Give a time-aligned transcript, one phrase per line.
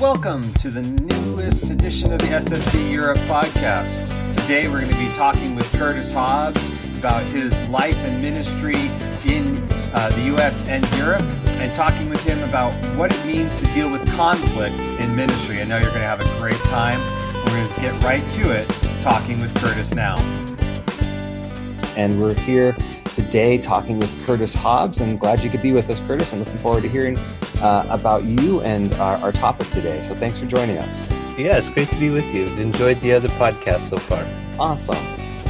[0.00, 4.08] Welcome to the newest edition of the SFC Europe podcast.
[4.28, 6.66] Today we're going to be talking with Curtis Hobbs
[6.98, 8.74] about his life and ministry
[9.24, 9.56] in
[9.94, 11.22] uh, the US and Europe
[11.60, 15.60] and talking with him about what it means to deal with conflict in ministry.
[15.60, 16.98] I know you're going to have a great time.
[17.44, 18.68] We're going to get right to it
[18.98, 20.16] talking with Curtis now.
[21.96, 22.76] And we're here
[23.14, 25.00] today talking with Curtis Hobbs.
[25.00, 26.32] And glad you could be with us, Curtis.
[26.32, 27.16] I'm looking forward to hearing
[27.62, 30.02] uh, about you and our, our topic today.
[30.02, 31.08] So thanks for joining us.
[31.38, 32.46] Yeah, it's great to be with you.
[32.56, 34.24] Enjoyed the other podcast so far.
[34.58, 34.96] Awesome.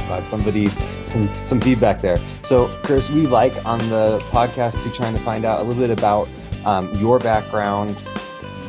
[0.07, 0.67] Glad somebody
[1.07, 2.17] some some feedback there.
[2.43, 5.95] So, Chris, we like on the podcast to trying to find out a little bit
[5.95, 6.27] about
[6.65, 7.95] um, your background,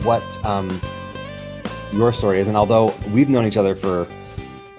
[0.03, 0.81] what um,
[1.93, 4.07] your story is, and although we've known each other for,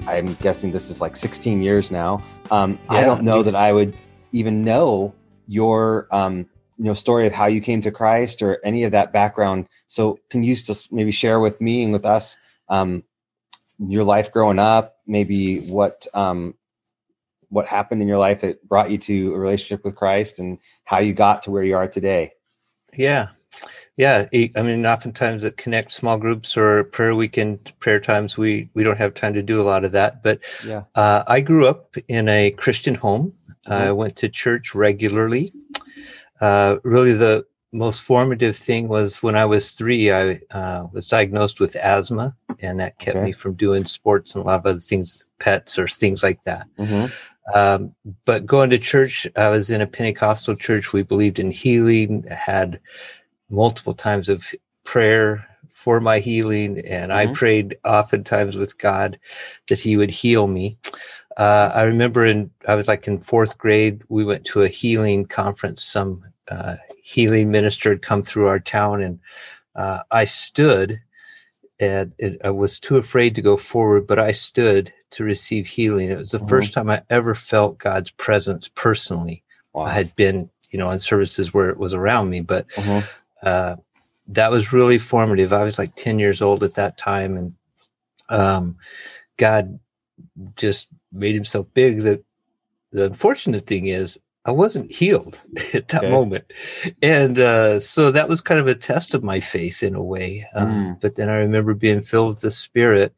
[0.08, 2.24] I'm guessing this is like 16 years now.
[2.52, 3.96] Um, yeah, I don't know that I would
[4.32, 5.14] even know
[5.48, 9.12] your um, you know story of how you came to Christ or any of that
[9.12, 9.68] background.
[9.88, 12.38] So, can you just maybe share with me and with us
[12.70, 13.04] um,
[13.80, 14.98] your life growing up?
[15.08, 16.54] Maybe what um,
[17.50, 21.00] what happened in your life that brought you to a relationship with Christ, and how
[21.00, 22.34] you got to where you are today.
[22.96, 23.30] Yeah,
[23.96, 24.28] yeah.
[24.32, 28.98] I mean, oftentimes at Connect small groups or prayer weekend prayer times, we we don't
[28.98, 30.22] have time to do a lot of that.
[30.22, 33.34] But yeah, uh, I grew up in a Christian home.
[33.66, 33.74] Mm-hmm.
[33.74, 35.52] I went to church regularly
[36.42, 41.60] uh, really the most formative thing was when I was three, I uh, was diagnosed
[41.60, 43.26] with asthma, and that kept okay.
[43.26, 46.68] me from doing sports and a lot of other things, pets or things like that.
[46.80, 47.06] Mm-hmm.
[47.54, 50.92] Um, but going to church, I was in a Pentecostal church.
[50.92, 52.80] We believed in healing, had
[53.50, 57.32] multiple times of prayer for my healing, and mm-hmm.
[57.32, 59.20] I prayed oftentimes with God
[59.70, 60.78] that He would heal me.
[61.38, 64.02] Uh, I remember in I was like in fourth grade.
[64.10, 65.84] We went to a healing conference.
[65.84, 69.20] Some uh, healing minister had come through our town, and
[69.76, 71.00] uh, I stood.
[71.80, 76.10] And it, I was too afraid to go forward, but I stood to receive healing.
[76.10, 76.48] It was the mm-hmm.
[76.48, 79.44] first time I ever felt God's presence personally.
[79.74, 79.84] Wow.
[79.84, 83.06] I had been, you know, in services where it was around me, but mm-hmm.
[83.44, 83.76] uh,
[84.30, 85.54] that was really formative.
[85.54, 87.56] I was like 10 years old at that time, and
[88.30, 88.78] um,
[89.38, 89.80] God
[90.56, 92.02] just made himself big.
[92.02, 92.24] that
[92.92, 94.18] the unfortunate thing is
[94.48, 95.40] I wasn't healed
[95.74, 96.10] at that okay.
[96.10, 96.52] moment.
[97.02, 100.48] And uh, so that was kind of a test of my faith in a way.
[100.56, 101.02] Um, mm.
[101.02, 103.14] But then I remember being filled with the Spirit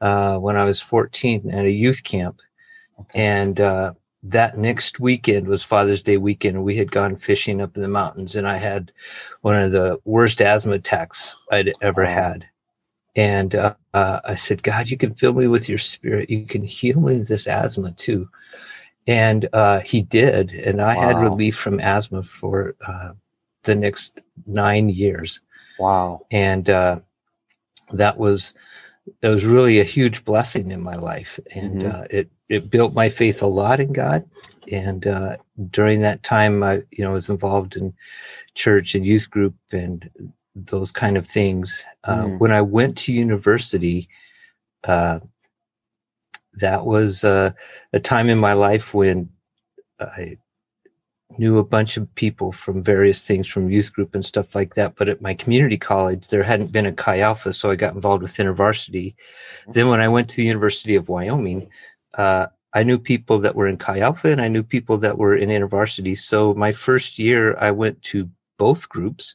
[0.00, 2.40] uh, when I was 14 at a youth camp.
[2.98, 3.20] Okay.
[3.20, 6.56] And uh, that next weekend was Father's Day weekend.
[6.56, 8.34] And we had gone fishing up in the mountains.
[8.34, 8.90] And I had
[9.42, 12.46] one of the worst asthma attacks I'd ever had.
[13.16, 16.30] And uh, uh, I said, God, you can fill me with your spirit.
[16.30, 18.28] You can heal me this asthma too.
[19.06, 20.52] And uh, he did.
[20.52, 21.02] And I wow.
[21.02, 23.12] had relief from asthma for uh,
[23.64, 25.40] the next nine years.
[25.78, 26.26] Wow.
[26.30, 27.00] And uh,
[27.92, 28.54] that was
[29.22, 31.40] that was really a huge blessing in my life.
[31.54, 32.00] And mm-hmm.
[32.00, 34.28] Uh, it it built my faith a lot in God.
[34.70, 35.02] And
[35.70, 37.92] during that time, I you know was involved in
[38.54, 40.08] church and youth group and
[40.54, 41.84] those kind of things.
[42.04, 42.38] Uh, mm.
[42.38, 44.08] When I went to university,
[44.84, 45.20] uh,
[46.54, 47.52] that was uh,
[47.92, 49.28] a time in my life when
[50.00, 50.38] I
[51.38, 54.96] knew a bunch of people from various things from youth group and stuff like that.
[54.96, 58.22] But at my community college, there hadn't been a Chi Alpha, so I got involved
[58.22, 59.14] with InterVarsity.
[59.14, 59.72] Mm-hmm.
[59.72, 61.68] Then when I went to the University of Wyoming,
[62.14, 65.36] uh, I knew people that were in Chi Alpha and I knew people that were
[65.36, 66.16] in InterVarsity.
[66.18, 68.28] So my first year, I went to
[68.58, 69.34] both groups.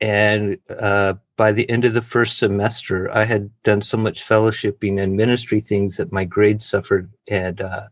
[0.00, 5.00] And uh, by the end of the first semester, I had done so much fellowshipping
[5.00, 7.88] and ministry things that my grades suffered, and uh,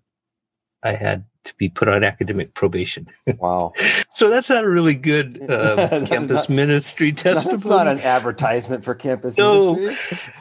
[0.82, 3.08] I had to be put on academic probation.
[3.38, 3.72] Wow!
[4.12, 7.52] so that's not a really good uh, campus not, ministry testimony.
[7.56, 9.74] That's not an advertisement for campus no.
[9.74, 10.32] ministry.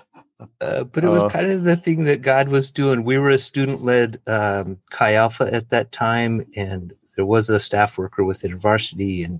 [0.62, 1.30] Uh, but it was uh.
[1.30, 3.04] kind of the thing that God was doing.
[3.04, 7.98] We were a student-led um, Chi Alpha at that time, and there was a staff
[7.98, 9.40] worker within varsity, and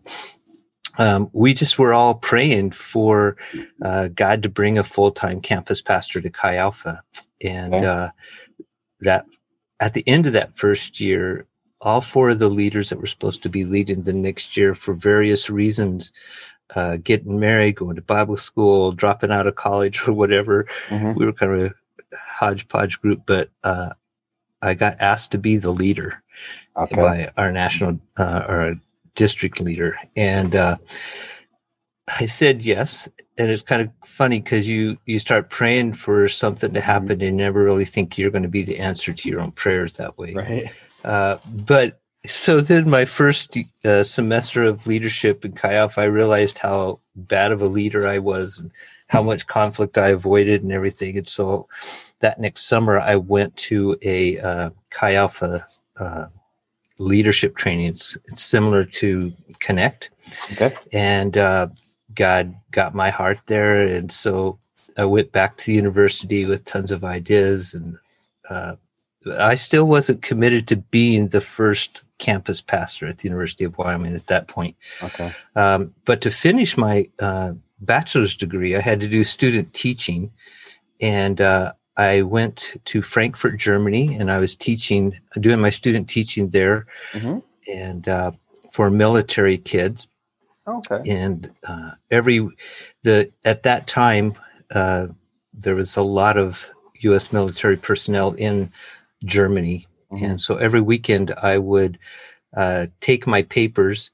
[0.98, 3.38] um, we just were all praying for
[3.82, 7.02] uh, God to bring a full time campus pastor to Chi Alpha.
[7.44, 8.10] And uh,
[9.02, 9.26] that
[9.80, 11.48] at the end of that first year,
[11.82, 14.94] all four of the leaders that were supposed to be leading the next year for
[14.94, 16.12] various reasons
[16.76, 20.66] uh, getting married, going to Bible school, dropping out of college, or whatever.
[20.90, 21.14] Mm-hmm.
[21.14, 23.92] We were kind of a hodgepodge group, but uh,
[24.62, 26.24] I got asked to be the leader
[26.76, 26.96] okay.
[26.96, 28.76] by our national, uh, our
[29.16, 29.98] district leader.
[30.16, 30.78] And uh,
[32.20, 33.10] I said yes.
[33.38, 37.36] And it's kind of funny because you you start praying for something to happen and
[37.36, 40.34] never really think you're going to be the answer to your own prayers that way.
[40.34, 40.72] Right.
[41.04, 47.00] Uh, but so then my first uh, semester of leadership in Alpha, I realized how
[47.16, 48.72] bad of a leader I was and
[49.08, 51.18] how much conflict I avoided and everything.
[51.18, 51.68] And so
[52.20, 55.66] that next summer, I went to a uh, Chi Alpha
[55.98, 56.28] uh,
[56.98, 57.88] leadership training.
[57.88, 60.10] It's, it's, similar to Connect.
[60.54, 60.76] Okay.
[60.94, 61.68] And uh,
[62.14, 63.82] God got my heart there.
[63.82, 64.58] And so
[64.98, 67.98] I went back to the university with tons of ideas and
[68.50, 68.76] uh,
[69.40, 74.16] I still wasn't committed to being the first campus pastor at the University of Wyoming
[74.16, 74.76] at that point.
[75.04, 75.32] Okay.
[75.56, 80.32] Um, but to finish my uh, bachelor's degree, I had to do student teaching,
[81.02, 86.50] and uh, I went to Frankfurt, Germany, and I was teaching, doing my student teaching
[86.50, 87.40] there, mm-hmm.
[87.72, 88.32] and uh,
[88.72, 90.08] for military kids.
[90.68, 91.02] Okay.
[91.08, 92.50] And uh, every
[93.04, 94.34] the at that time,
[94.74, 95.08] uh,
[95.54, 96.70] there was a lot of
[97.02, 97.32] U.S.
[97.32, 98.72] military personnel in
[99.24, 99.88] Germany.
[100.12, 100.26] Mm-hmm.
[100.26, 101.98] And so every weekend I would
[102.56, 104.12] uh, take my papers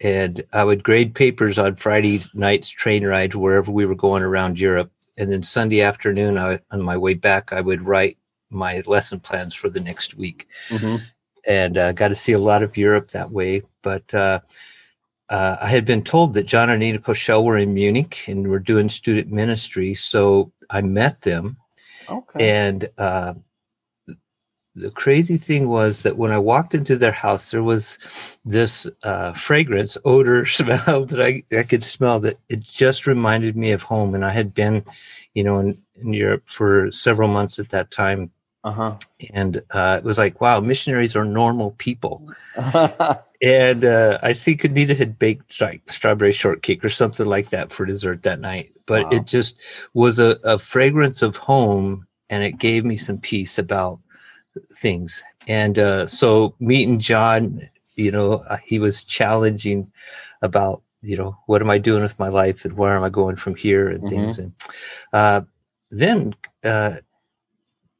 [0.00, 4.60] and I would grade papers on Friday night's train ride wherever we were going around
[4.60, 4.92] Europe.
[5.18, 8.16] And then Sunday afternoon, I, on my way back, I would write
[8.50, 10.46] my lesson plans for the next week.
[10.68, 10.96] Mm-hmm.
[11.46, 13.62] And uh, got to see a lot of Europe that way.
[13.82, 14.40] But uh,
[15.28, 18.58] uh, I had been told that John and Anita Koshel were in Munich and were
[18.58, 19.94] doing student ministry.
[19.94, 21.56] So I met them.
[22.08, 22.48] Okay.
[22.48, 23.34] And uh,
[24.78, 27.98] the crazy thing was that when I walked into their house, there was
[28.44, 33.72] this uh, fragrance, odor, smell that I, I could smell that it just reminded me
[33.72, 34.14] of home.
[34.14, 34.84] And I had been,
[35.34, 38.30] you know, in, in Europe for several months at that time.
[38.64, 38.96] Uh-huh.
[39.32, 42.28] And uh, it was like, wow, missionaries are normal people.
[43.42, 47.86] and uh, I think Anita had baked like strawberry shortcake or something like that for
[47.86, 48.72] dessert that night.
[48.86, 49.10] But wow.
[49.12, 49.60] it just
[49.94, 54.00] was a, a fragrance of home and it gave me some peace about
[54.74, 55.22] things.
[55.46, 59.90] And uh, so meeting John, you know, uh, he was challenging
[60.42, 63.36] about, you know, what am I doing with my life and where am I going
[63.36, 64.08] from here and mm-hmm.
[64.08, 64.38] things.
[64.38, 64.52] And
[65.12, 65.40] uh,
[65.90, 66.34] then
[66.64, 66.96] uh,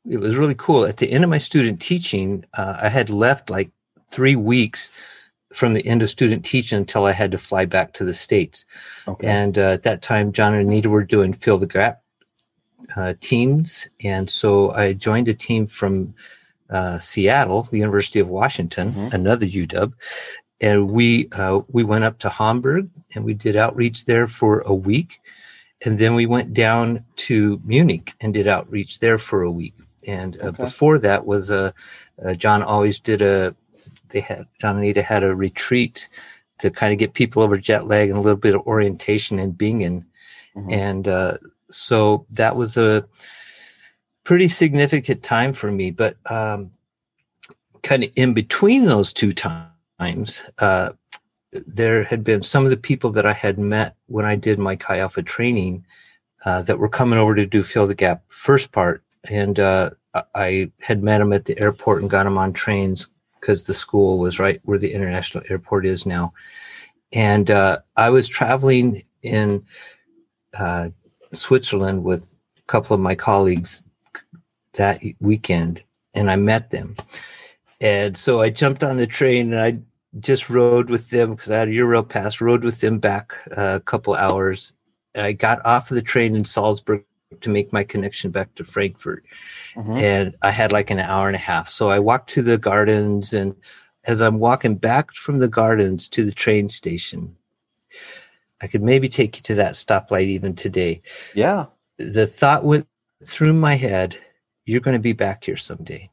[0.08, 0.84] it was really cool.
[0.84, 3.70] At the end of my student teaching, uh, I had left like
[4.10, 4.90] three weeks
[5.52, 8.66] from the end of student teaching until I had to fly back to the States.
[9.06, 9.26] Okay.
[9.26, 12.02] And uh, at that time, John and Anita were doing Fill the Gap
[12.96, 13.88] uh, teams.
[14.04, 16.14] And so I joined a team from
[16.70, 19.14] uh, Seattle, the University of Washington, mm-hmm.
[19.14, 19.92] another UW,
[20.60, 24.74] and we uh, we went up to Hamburg and we did outreach there for a
[24.74, 25.20] week,
[25.82, 29.74] and then we went down to Munich and did outreach there for a week.
[30.06, 30.64] And uh, okay.
[30.64, 31.72] before that was a
[32.24, 33.54] uh, John always did a
[34.08, 36.08] they had John and Anita had a retreat
[36.58, 39.52] to kind of get people over jet lag and a little bit of orientation in
[39.52, 40.04] Bingen,
[40.56, 40.72] mm-hmm.
[40.72, 41.38] and uh,
[41.70, 43.04] so that was a
[44.28, 45.90] pretty significant time for me.
[45.90, 46.70] But um,
[47.82, 50.90] kind of in between those two times, uh,
[51.50, 54.76] there had been some of the people that I had met when I did my
[54.76, 55.86] Chi Alpha training
[56.44, 59.02] uh, that were coming over to do Fill the Gap first part.
[59.30, 59.92] And uh,
[60.34, 63.10] I had met them at the airport and got them on trains
[63.40, 66.34] because the school was right where the international airport is now.
[67.14, 69.64] And uh, I was traveling in
[70.52, 70.90] uh,
[71.32, 73.84] Switzerland with a couple of my colleagues
[74.74, 75.82] that weekend
[76.14, 76.96] and I met them.
[77.80, 79.80] And so I jumped on the train and I
[80.20, 83.80] just rode with them because I had a Euro pass, rode with them back a
[83.80, 84.72] couple hours.
[85.14, 87.04] And I got off of the train in Salzburg
[87.40, 89.24] to make my connection back to Frankfurt.
[89.76, 89.96] Mm-hmm.
[89.96, 91.68] And I had like an hour and a half.
[91.68, 93.54] So I walked to the gardens and
[94.04, 97.36] as I'm walking back from the gardens to the train station,
[98.60, 101.02] I could maybe take you to that stoplight even today.
[101.34, 101.66] Yeah.
[101.98, 102.86] The thought went
[103.26, 104.16] through my head
[104.68, 106.10] you're going to be back here someday.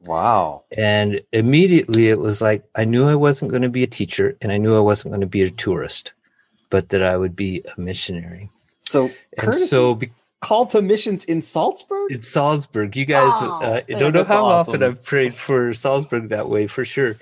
[0.00, 0.64] Wow.
[0.76, 4.50] And immediately it was like, I knew I wasn't going to be a teacher and
[4.50, 6.12] I knew I wasn't going to be a tourist,
[6.70, 8.50] but that I would be a missionary.
[8.80, 10.10] So, Curtis, so be-
[10.42, 12.12] call to missions in Salzburg?
[12.12, 12.96] In Salzburg.
[12.96, 14.74] You guys oh, uh, don't know how awesome.
[14.74, 17.14] often I've prayed for Salzburg that way, for sure.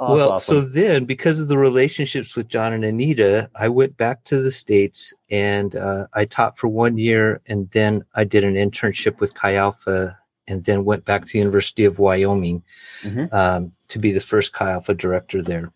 [0.00, 0.54] Oh, well, awesome.
[0.54, 4.50] so then because of the relationships with John and Anita, I went back to the
[4.50, 7.40] States and uh, I taught for one year.
[7.46, 11.38] And then I did an internship with Chi Alpha and then went back to the
[11.38, 12.62] University of Wyoming
[13.02, 13.32] mm-hmm.
[13.34, 15.70] um, to be the first Chi Alpha director there.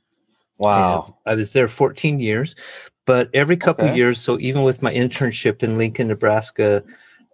[0.59, 1.05] Wow.
[1.27, 2.57] And I was there 14 years,
[3.07, 3.97] but every couple okay.
[3.97, 6.83] years, so even with my internship in Lincoln, Nebraska,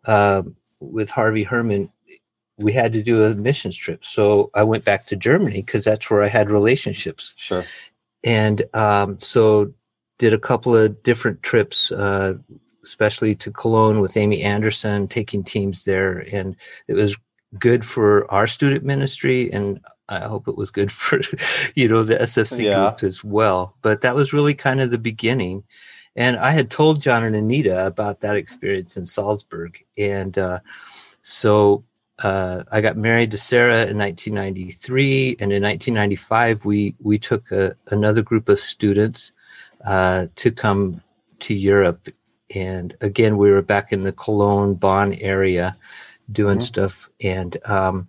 [0.05, 0.43] uh,
[0.81, 1.91] with Harvey Herman,
[2.59, 4.05] we had to do a missions trip.
[4.05, 7.35] So I went back to Germany because that's where I had relationships.
[7.37, 7.65] Sure.
[8.23, 9.73] And um, so
[10.19, 12.35] did a couple of different trips, uh,
[12.85, 16.55] especially to Cologne with Amy Anderson, taking teams there, and
[16.87, 17.17] it was
[17.59, 21.21] good for our student ministry and I hope it was good for,
[21.75, 22.91] you know, the SFC yeah.
[22.91, 23.77] group as well.
[23.83, 25.65] But that was really kind of the beginning.
[26.15, 29.83] And I had told John and Anita about that experience in Salzburg.
[29.97, 30.61] And uh,
[31.23, 31.83] so
[32.23, 35.37] uh, I got married to Sarah in 1993.
[35.41, 39.33] And in 1995, we, we took a, another group of students
[39.87, 41.01] uh, to come
[41.41, 42.09] to Europe.
[42.55, 45.75] And again, we were back in the Cologne, Bonn area
[46.31, 46.63] doing mm-hmm.
[46.63, 47.09] stuff.
[47.23, 48.09] And um,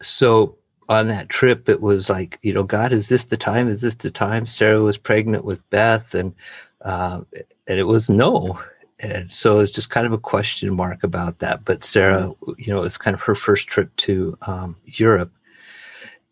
[0.00, 0.56] so
[0.88, 3.68] on that trip, it was like, you know, God, is this the time?
[3.68, 4.46] Is this the time?
[4.46, 6.34] Sarah was pregnant with Beth, and
[6.82, 7.20] uh,
[7.66, 8.60] and it was no.
[9.00, 11.64] And so it's just kind of a question mark about that.
[11.64, 15.32] But Sarah, you know, it's kind of her first trip to um, Europe.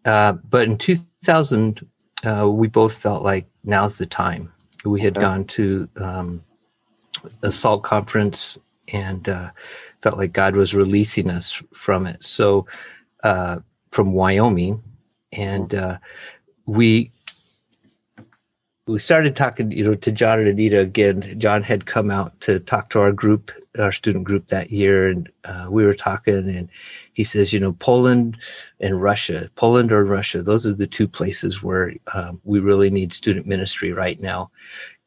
[0.04, 1.87] Uh, but in 2000,
[2.25, 4.50] uh, we both felt like now's the time.
[4.84, 5.26] We had okay.
[5.26, 6.44] gone to um,
[7.42, 8.58] a SALT conference
[8.92, 9.50] and uh,
[10.02, 12.23] felt like God was releasing us from it.
[12.23, 12.66] So,
[13.23, 13.61] uh,
[13.94, 14.82] from Wyoming,
[15.30, 15.98] and uh,
[16.66, 17.10] we
[18.86, 21.38] we started talking, you know, to John and Anita again.
[21.38, 25.30] John had come out to talk to our group, our student group that year, and
[25.44, 26.34] uh, we were talking.
[26.34, 26.68] And
[27.14, 28.36] he says, you know, Poland
[28.80, 33.12] and Russia, Poland or Russia, those are the two places where um, we really need
[33.12, 34.50] student ministry right now.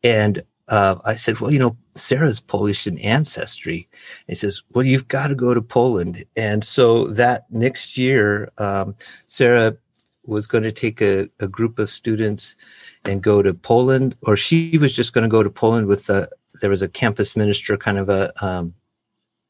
[0.01, 3.88] And uh, I said, well, you know, Sarah's Polish in ancestry.
[3.91, 6.24] And he says, well, you've got to go to Poland.
[6.36, 8.95] And so that next year, um,
[9.27, 9.77] Sarah
[10.25, 12.55] was going to take a, a group of students
[13.05, 16.27] and go to Poland, or she was just going to go to Poland with a,
[16.59, 18.74] there was a campus minister kind of a um,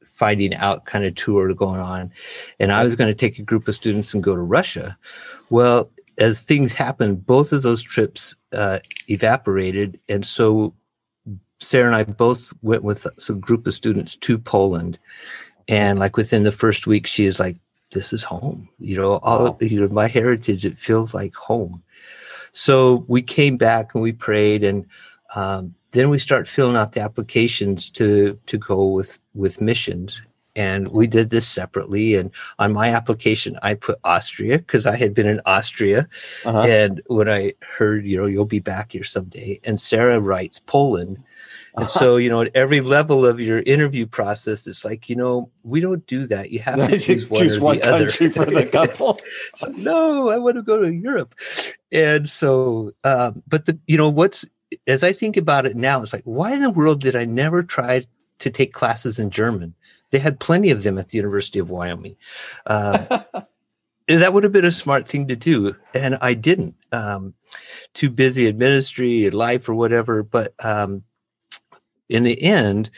[0.05, 2.11] finding out kind of tour going on.
[2.59, 4.97] And I was going to take a group of students and go to Russia.
[5.49, 9.99] Well, as things happened, both of those trips uh, evaporated.
[10.09, 10.73] And so
[11.59, 14.99] Sarah and I both went with a group of students to Poland.
[15.67, 17.57] And like within the first week, she is like,
[17.91, 18.69] this is home.
[18.79, 19.57] You know, all wow.
[19.61, 21.83] you know, my heritage, it feels like home.
[22.51, 24.85] So we came back and we prayed, and
[25.35, 30.33] um, then we start filling out the applications to to go with with missions.
[30.55, 32.15] And we did this separately.
[32.15, 36.07] And on my application, I put Austria because I had been in Austria.
[36.45, 36.61] Uh-huh.
[36.61, 41.23] And when I heard, you know, you'll be back here someday, and Sarah writes Poland.
[41.77, 45.49] And so, you know, at every level of your interview process, it's like, you know,
[45.63, 46.51] we don't do that.
[46.51, 49.19] You have to choose one, choose one country for the couple.
[49.77, 51.35] no, I want to go to Europe.
[51.91, 54.45] And so, um, but the, you know, what's,
[54.87, 57.63] as I think about it now, it's like, why in the world did I never
[57.63, 58.03] try
[58.39, 59.73] to take classes in German?
[60.11, 62.17] They had plenty of them at the University of Wyoming.
[64.09, 65.75] Uh, that would have been a smart thing to do.
[65.93, 66.75] And I didn't.
[66.93, 67.33] Um,
[67.93, 70.23] too busy in ministry and life or whatever.
[70.23, 71.03] But um,
[72.09, 72.89] in the end,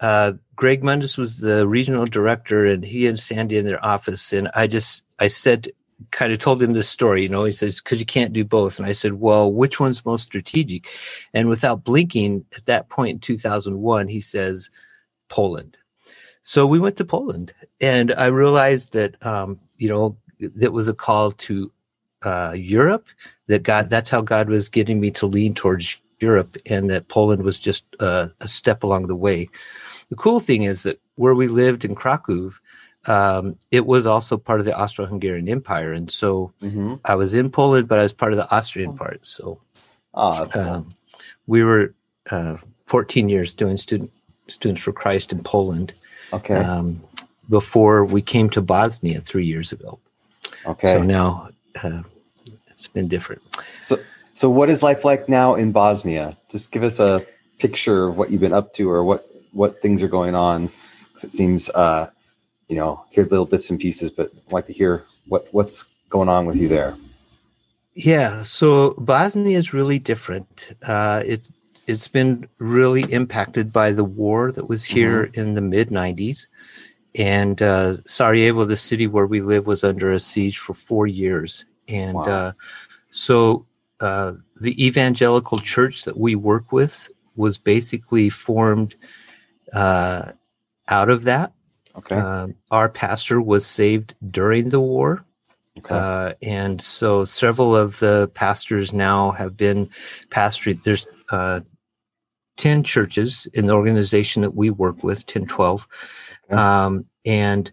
[0.00, 4.32] uh, Greg Mundis was the regional director, and he and Sandy in their office.
[4.32, 5.68] And I just, I said,
[6.10, 7.22] kind of told him this story.
[7.22, 10.04] You know, he says, "Because you can't do both." And I said, "Well, which one's
[10.04, 10.88] most strategic?"
[11.32, 14.70] And without blinking, at that point in 2001, he says,
[15.28, 15.78] "Poland."
[16.42, 20.94] So we went to Poland, and I realized that, um, you know, that was a
[20.94, 21.72] call to
[22.22, 23.08] uh, Europe.
[23.48, 27.42] That God, that's how God was getting me to lean towards Europe, and that Poland
[27.42, 29.48] was just uh, a step along the way.
[30.08, 32.52] The cool thing is that where we lived in Krakow,
[33.06, 36.94] um, it was also part of the Austro-Hungarian Empire, and so mm-hmm.
[37.04, 38.96] I was in Poland, but I was part of the Austrian oh.
[38.96, 39.26] part.
[39.26, 39.58] So,
[40.14, 40.62] oh, cool.
[40.62, 40.88] um,
[41.46, 41.94] we were
[42.30, 42.56] uh,
[42.86, 44.10] 14 years doing student
[44.48, 45.92] students for Christ in Poland.
[46.32, 46.56] Okay.
[46.56, 47.02] Um,
[47.48, 49.98] before we came to Bosnia three years ago.
[50.66, 50.94] Okay.
[50.94, 51.48] So now
[51.82, 52.02] uh,
[52.70, 53.42] it's been different.
[53.80, 53.98] So
[54.36, 56.36] so, what is life like now in Bosnia?
[56.50, 57.24] Just give us a
[57.58, 60.70] picture of what you've been up to, or what what things are going on.
[61.08, 62.10] Because it seems, uh,
[62.68, 66.28] you know, hear little bits and pieces, but I'd like to hear what what's going
[66.28, 66.98] on with you there.
[67.94, 70.76] Yeah, so Bosnia is really different.
[70.86, 71.48] Uh, it
[71.86, 75.40] it's been really impacted by the war that was here mm-hmm.
[75.40, 76.46] in the mid '90s,
[77.14, 81.64] and uh, Sarajevo, the city where we live, was under a siege for four years,
[81.88, 82.24] and wow.
[82.24, 82.52] uh,
[83.08, 83.64] so
[84.00, 88.94] uh, the evangelical church that we work with was basically formed
[89.72, 90.32] uh,
[90.88, 91.52] out of that.
[91.96, 92.16] Okay.
[92.16, 95.24] Uh, our pastor was saved during the war.
[95.78, 95.94] Okay.
[95.94, 99.88] Uh, and so several of the pastors now have been
[100.30, 100.82] pastoring.
[100.82, 101.60] There's uh,
[102.56, 105.88] 10 churches in the organization that we work with, 10, 12.
[106.44, 106.56] Okay.
[106.56, 107.70] Um, and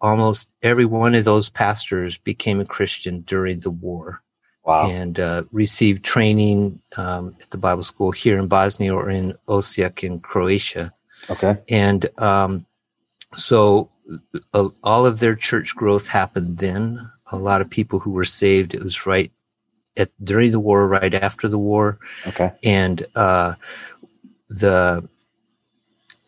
[0.00, 4.22] almost every one of those pastors became a Christian during the war.
[4.70, 4.88] Wow.
[4.88, 10.04] And uh, received training um, at the Bible school here in Bosnia or in Osijek
[10.04, 10.92] in Croatia.
[11.28, 11.58] Okay.
[11.68, 12.64] And um,
[13.34, 13.90] so
[14.54, 16.98] uh, all of their church growth happened then.
[17.32, 18.74] a lot of people who were saved.
[18.74, 19.30] It was right
[19.96, 21.98] at during the war, right after the war.
[22.26, 22.50] Okay.
[22.62, 23.54] And uh,
[24.48, 25.08] the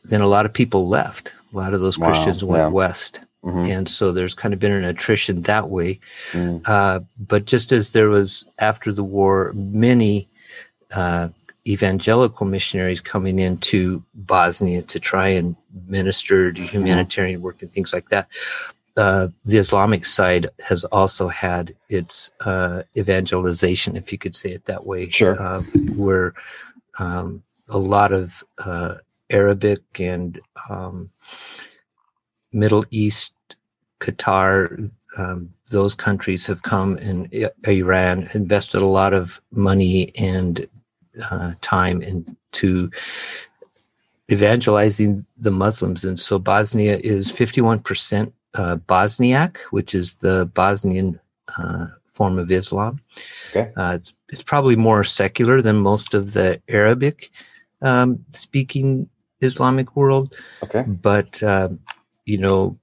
[0.05, 1.35] then a lot of people left.
[1.53, 2.07] A lot of those wow.
[2.07, 2.69] Christians went yeah.
[2.69, 3.23] west.
[3.45, 3.71] Mm-hmm.
[3.71, 5.99] And so there's kind of been an attrition that way.
[6.31, 6.63] Mm.
[6.65, 10.29] Uh, but just as there was after the war, many
[10.93, 11.29] uh,
[11.67, 15.57] evangelical missionaries coming into Bosnia to try and
[15.87, 18.29] minister to humanitarian work and things like that.
[18.97, 24.67] Uh, the Islamic side has also had its uh, evangelization, if you could say it
[24.67, 25.09] that way.
[25.09, 25.41] Sure.
[25.41, 25.63] Uh,
[25.97, 26.35] where
[26.99, 28.97] um, a lot of uh,
[29.31, 31.09] Arabic and um,
[32.53, 33.35] Middle East,
[34.01, 37.33] Qatar, um, those countries have come and
[37.67, 40.67] Iran invested a lot of money and
[41.31, 42.91] uh, time into
[44.31, 46.05] evangelizing the Muslims.
[46.05, 51.19] And so Bosnia is 51% uh, Bosniak, which is the Bosnian
[51.59, 53.01] uh, form of Islam.
[53.51, 53.73] Okay.
[53.77, 57.31] Uh, it's, it's, probably more secular than most of the Arabic
[57.81, 59.09] um, speaking
[59.41, 60.37] Islamic world.
[60.63, 60.83] Okay.
[60.83, 61.71] But, uh,
[62.25, 62.77] you know,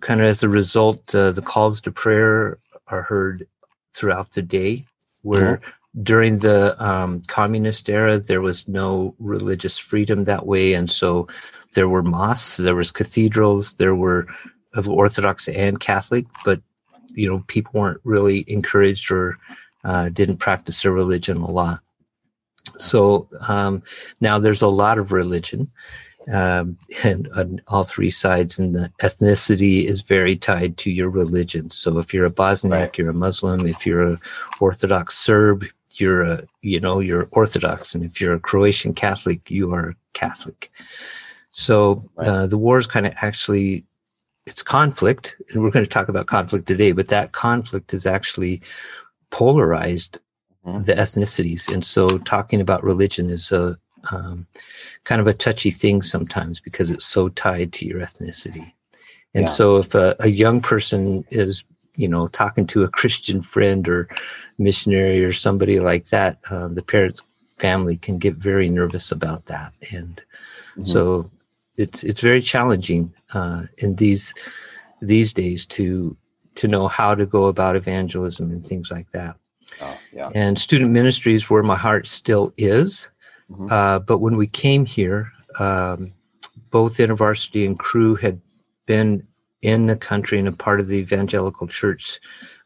[0.00, 2.58] kind of as a result, uh, the calls to prayer
[2.88, 3.46] are heard
[3.94, 4.84] throughout the day,
[5.22, 5.70] where mm-hmm
[6.02, 11.26] during the um, communist era, there was no religious freedom that way, and so
[11.74, 14.26] there were mosques, there was cathedrals, there were
[14.74, 16.60] of Orthodox and Catholic, but
[17.14, 19.38] you know people weren't really encouraged or
[19.84, 21.80] uh, didn't practice their religion a lot.
[22.76, 23.82] So um,
[24.20, 25.70] now there's a lot of religion,
[26.32, 31.70] um, and on all three sides, and the ethnicity is very tied to your religion.
[31.70, 32.98] So if you're a Bosniak, right.
[32.98, 33.66] you're a Muslim.
[33.66, 34.20] If you're a
[34.60, 35.64] Orthodox Serb,
[35.94, 40.70] you're a you know you're Orthodox, and if you're a Croatian Catholic, you are Catholic.
[41.50, 42.28] So right.
[42.28, 43.84] uh, the war is kind of actually
[44.46, 46.92] it's conflict, and we're going to talk about conflict today.
[46.92, 48.62] But that conflict is actually
[49.30, 50.18] polarized
[50.66, 50.82] mm-hmm.
[50.82, 53.78] the ethnicities, and so talking about religion is a
[54.12, 54.46] um,
[55.04, 58.72] kind of a touchy thing sometimes because it's so tied to your ethnicity.
[59.34, 59.48] And yeah.
[59.48, 61.64] so if a, a young person is
[61.96, 64.08] you know talking to a christian friend or
[64.58, 67.24] missionary or somebody like that uh, the parents
[67.58, 70.22] family can get very nervous about that and
[70.72, 70.84] mm-hmm.
[70.84, 71.28] so
[71.76, 74.34] it's it's very challenging uh, in these
[75.00, 76.16] these days to
[76.54, 79.36] to know how to go about evangelism and things like that
[79.80, 80.30] oh, yeah.
[80.34, 83.08] and student ministry is where my heart still is
[83.50, 83.68] mm-hmm.
[83.70, 86.12] uh, but when we came here um,
[86.70, 88.40] both InterVarsity and Cru had
[88.86, 89.26] been
[89.62, 92.20] in the country and a part of the evangelical church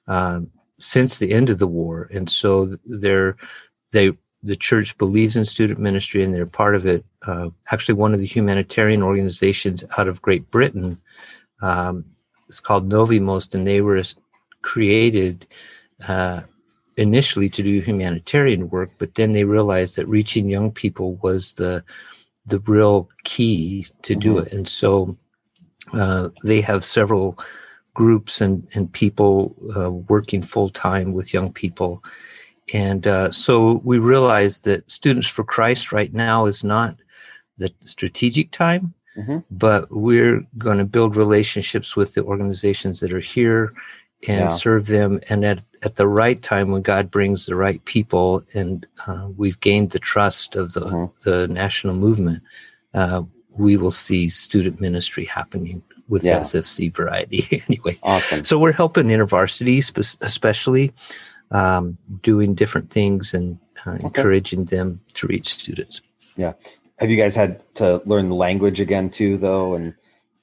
[0.09, 0.41] uh,
[0.79, 3.37] since the end of the war, and so they're
[3.93, 4.13] they
[4.43, 7.05] the church believes in student ministry and they're part of it.
[7.27, 10.99] Uh, actually, one of the humanitarian organizations out of Great Britain,
[11.61, 12.05] um,
[12.49, 14.03] it's called Novi Most, and they were
[14.63, 15.47] created
[16.09, 16.41] uh,
[16.97, 21.83] initially to do humanitarian work, but then they realized that reaching young people was the
[22.47, 24.21] the real key to mm-hmm.
[24.21, 25.17] do it, and so
[25.93, 27.39] uh, they have several
[27.95, 32.03] groups and, and people uh, working full time with young people.
[32.73, 36.97] And uh, so we realized that Students for Christ right now is not
[37.59, 39.39] the strategic time, mm-hmm.
[39.51, 43.73] but we're going to build relationships with the organizations that are here
[44.29, 44.49] and yeah.
[44.51, 45.21] serve them.
[45.29, 49.59] And at, at the right time, when God brings the right people and uh, we've
[49.61, 51.31] gained the trust of the, mm-hmm.
[51.31, 52.43] the national movement,
[52.95, 53.23] uh,
[53.57, 56.41] we will see student ministry happening with yeah.
[56.41, 57.97] SFC variety anyway.
[58.03, 58.45] Awesome.
[58.45, 59.79] So we're helping InterVarsity,
[60.23, 60.93] especially
[61.51, 64.05] um, doing different things and uh, okay.
[64.05, 66.03] encouraging them to reach students.
[66.37, 66.53] Yeah.
[66.99, 69.95] Have you guys had to learn the language again too, though, and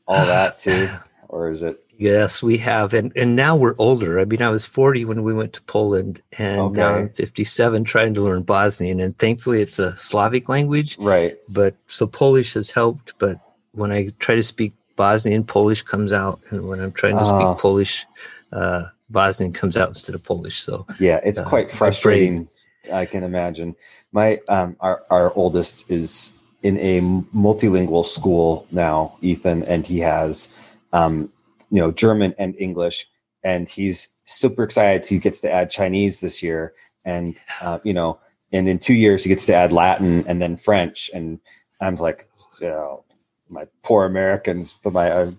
[0.08, 0.90] all that too,
[1.30, 1.84] or is it?
[2.00, 4.20] Yes, we have, and and now we're older.
[4.20, 6.80] I mean, I was forty when we went to Poland, and okay.
[6.80, 9.00] now I'm fifty-seven, trying to learn Bosnian.
[9.00, 11.36] And thankfully, it's a Slavic language, right?
[11.50, 13.16] But so Polish has helped.
[13.18, 13.40] But
[13.72, 17.48] when I try to speak Bosnian, Polish comes out, and when I'm trying to speak
[17.48, 17.56] ah.
[17.56, 18.06] Polish,
[18.54, 20.62] uh, Bosnian comes out instead of Polish.
[20.62, 22.48] So yeah, it's uh, quite frustrating.
[22.94, 23.76] I can imagine.
[24.12, 26.32] My um, our our oldest is
[26.62, 27.02] in a
[27.36, 30.48] multilingual school now, Ethan, and he has
[30.94, 31.32] um,
[31.70, 33.08] you know German and English,
[33.44, 35.06] and he's super excited.
[35.06, 36.74] He gets to add Chinese this year,
[37.06, 38.20] and uh, you know,
[38.52, 41.40] and in two years he gets to add Latin and then French, and
[41.82, 42.26] I'm like,
[42.64, 43.04] oh,
[43.50, 45.32] my poor Americans, for my uh,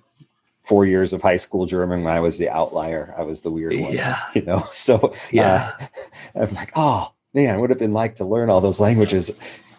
[0.63, 3.15] four years of high school German, when I was the outlier.
[3.17, 3.93] I was the weird one.
[3.93, 4.63] Yeah, you know.
[4.75, 5.87] So yeah, uh,
[6.43, 9.31] I'm like, oh man, it would have been like to learn all those languages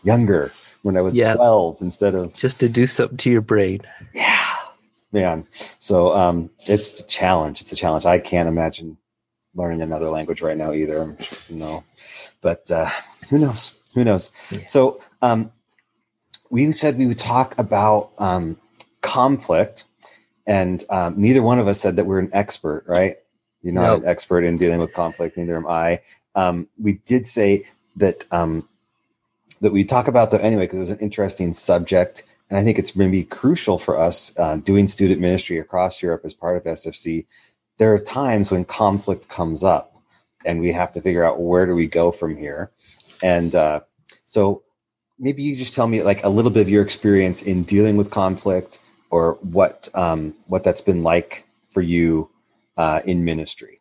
[0.03, 1.35] younger when I was yeah.
[1.35, 3.81] 12 instead of just to do something to your brain.
[4.13, 4.38] Yeah,
[5.11, 5.47] man.
[5.79, 7.61] So um, it's a challenge.
[7.61, 8.05] It's a challenge.
[8.05, 8.97] I can't imagine
[9.55, 11.17] learning another language right now either.
[11.49, 11.83] No,
[12.41, 12.89] but uh,
[13.29, 13.73] who knows?
[13.93, 14.31] Who knows?
[14.51, 14.65] Yeah.
[14.65, 15.51] So um,
[16.49, 18.57] we said we would talk about um,
[19.01, 19.85] conflict,
[20.47, 23.17] and um, neither one of us said that we're an expert, right?
[23.61, 24.03] You're not nope.
[24.03, 25.37] an expert in dealing with conflict.
[25.37, 26.01] Neither am I.
[26.35, 27.65] Um, we did say
[27.97, 28.67] that um,
[29.61, 32.79] that we talk about though anyway because it was an interesting subject, and I think
[32.79, 37.25] it's maybe crucial for us uh, doing student ministry across Europe as part of SFC.
[37.77, 39.95] There are times when conflict comes up,
[40.45, 42.71] and we have to figure out where do we go from here.
[43.21, 43.81] And uh,
[44.25, 44.63] so,
[45.19, 48.09] maybe you just tell me like a little bit of your experience in dealing with
[48.09, 48.79] conflict,
[49.11, 52.29] or what um, what that's been like for you
[52.77, 53.78] uh, in ministry.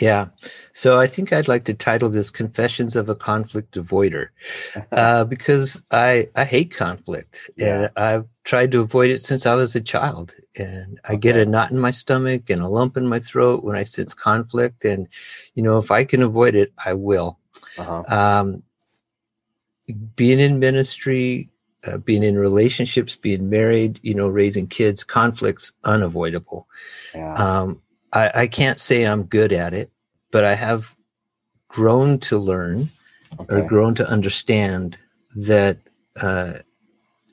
[0.00, 0.26] Yeah.
[0.72, 4.28] So I think I'd like to title this Confessions of a Conflict Avoider
[4.92, 7.74] uh, because I, I hate conflict yeah.
[7.74, 10.34] and I've tried to avoid it since I was a child.
[10.56, 11.18] And I okay.
[11.18, 14.14] get a knot in my stomach and a lump in my throat when I sense
[14.14, 14.84] conflict.
[14.84, 15.08] And,
[15.54, 17.38] you know, if I can avoid it, I will.
[17.76, 18.04] Uh-huh.
[18.08, 18.62] Um,
[20.16, 21.48] being in ministry,
[21.86, 26.68] uh, being in relationships, being married, you know, raising kids, conflicts unavoidable.
[27.14, 27.34] Yeah.
[27.34, 27.80] Um,
[28.12, 29.90] I, I can't say I'm good at it,
[30.30, 30.94] but I have
[31.68, 32.88] grown to learn
[33.38, 33.56] okay.
[33.56, 34.98] or grown to understand
[35.36, 35.78] that
[36.16, 36.54] uh,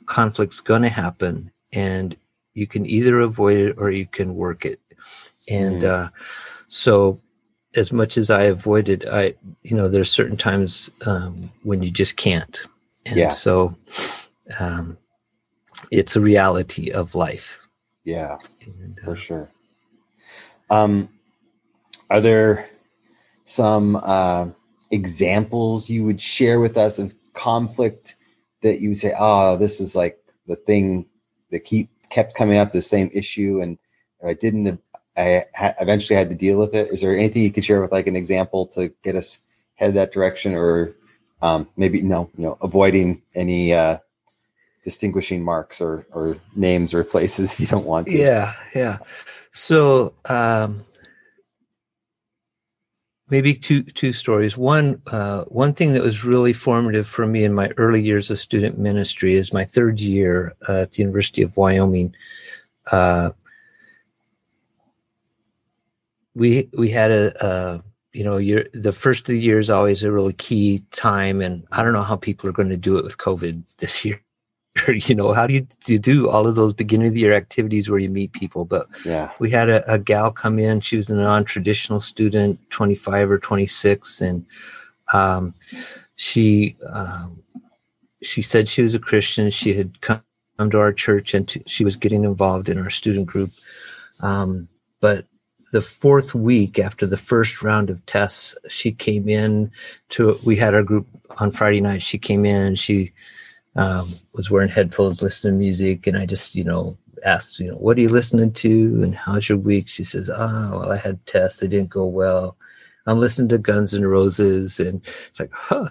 [0.05, 2.15] conflict's going to happen and
[2.53, 4.79] you can either avoid it or you can work it.
[5.49, 5.87] And mm.
[5.87, 6.09] uh,
[6.67, 7.21] so,
[7.75, 12.15] as much as I avoided, I, you know, there's certain times um, when you just
[12.15, 12.63] can't.
[13.05, 13.29] And yeah.
[13.29, 13.75] so,
[14.59, 14.97] um,
[15.91, 17.59] it's a reality of life.
[18.05, 19.49] Yeah, and, uh, for sure.
[20.69, 21.09] Um,
[22.09, 22.69] are there
[23.45, 24.47] some uh,
[24.91, 28.15] examples you would share with us of conflict
[28.61, 31.05] that you would say, "Oh, this is like the thing
[31.51, 33.77] that keep kept coming up, the same issue, and
[34.25, 34.81] I didn't,
[35.17, 36.91] I ha- eventually had to deal with it.
[36.91, 39.39] Is there anything you could share with like an example to get us
[39.75, 40.95] head that direction, or
[41.41, 43.97] um, maybe no, you know, avoiding any uh,
[44.83, 48.17] distinguishing marks or or names or places you don't want to?
[48.17, 48.97] Yeah, yeah.
[49.55, 50.83] So um,
[53.29, 54.57] maybe two two stories.
[54.57, 58.37] One uh, one thing that was really formative for me in my early years of
[58.37, 62.13] student ministry is my third year uh, at the University of Wyoming.
[62.91, 63.31] Uh,
[66.35, 70.03] we we had a, a you know year, the first of the year is always
[70.03, 73.05] a really key time, and I don't know how people are going to do it
[73.05, 74.24] with COVID this year.
[74.87, 77.33] you know how do you, do you do all of those beginning of the year
[77.33, 78.65] activities where you meet people?
[78.65, 79.31] But yeah.
[79.39, 80.81] we had a, a gal come in.
[80.81, 84.45] She was a non-traditional student 25 or 26 and
[85.13, 85.53] um,
[86.15, 87.41] she um,
[88.21, 89.49] she said she was a christian.
[89.51, 90.21] She had come
[90.59, 93.51] to our church and to, she was getting involved in our student group.
[94.21, 94.67] Um,
[94.99, 95.25] but
[95.71, 99.69] the fourth week after the first round of tests she came in
[100.09, 101.07] to we had our group
[101.37, 102.01] on friday night.
[102.01, 102.75] She came in.
[102.75, 103.11] She
[103.75, 107.77] um, was wearing headphones, listening to music, and I just, you know, asked, you know,
[107.77, 109.87] what are you listening to, and how's your week?
[109.87, 112.57] She says, oh, well, I had tests, they didn't go well.
[113.07, 115.89] I'm listening to Guns and Roses, and it's like, huh.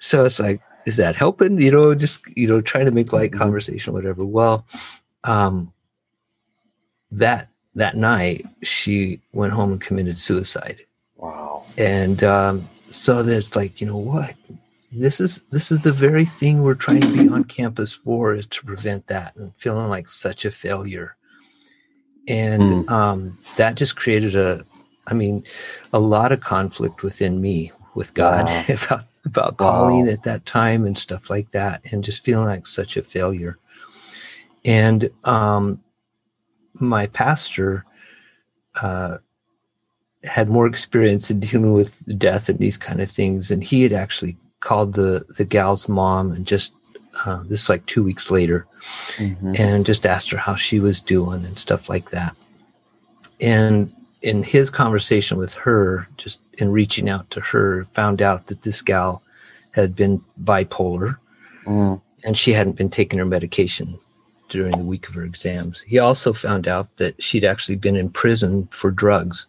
[0.00, 1.60] So it's like, is that helping?
[1.60, 3.40] You know, just you know, trying to make light mm-hmm.
[3.40, 4.24] conversation, whatever.
[4.24, 4.66] Well,
[5.24, 5.72] um,
[7.10, 10.80] that that night she went home and committed suicide.
[11.16, 11.66] Wow.
[11.76, 14.34] And um, so there's like, you know what?
[14.98, 18.46] This is this is the very thing we're trying to be on campus for is
[18.46, 21.16] to prevent that and feeling like such a failure
[22.28, 22.90] and mm.
[22.90, 24.60] um, that just created a
[25.06, 25.44] i mean
[25.92, 28.64] a lot of conflict within me with god wow.
[28.68, 30.12] about about calling wow.
[30.12, 33.58] at that time and stuff like that and just feeling like such a failure
[34.64, 35.80] and um,
[36.80, 37.84] my pastor
[38.82, 39.18] uh,
[40.24, 43.92] had more experience in dealing with death and these kind of things and he had
[43.92, 46.72] actually called the the gal's mom and just
[47.24, 48.66] uh, this is like two weeks later,
[49.16, 49.54] mm-hmm.
[49.56, 52.36] and just asked her how she was doing and stuff like that.
[53.40, 58.62] And in his conversation with her, just in reaching out to her, found out that
[58.62, 59.22] this gal
[59.70, 61.16] had been bipolar,
[61.64, 62.00] mm.
[62.24, 63.96] and she hadn't been taking her medication
[64.48, 65.80] during the week of her exams.
[65.80, 69.46] He also found out that she'd actually been in prison for drugs,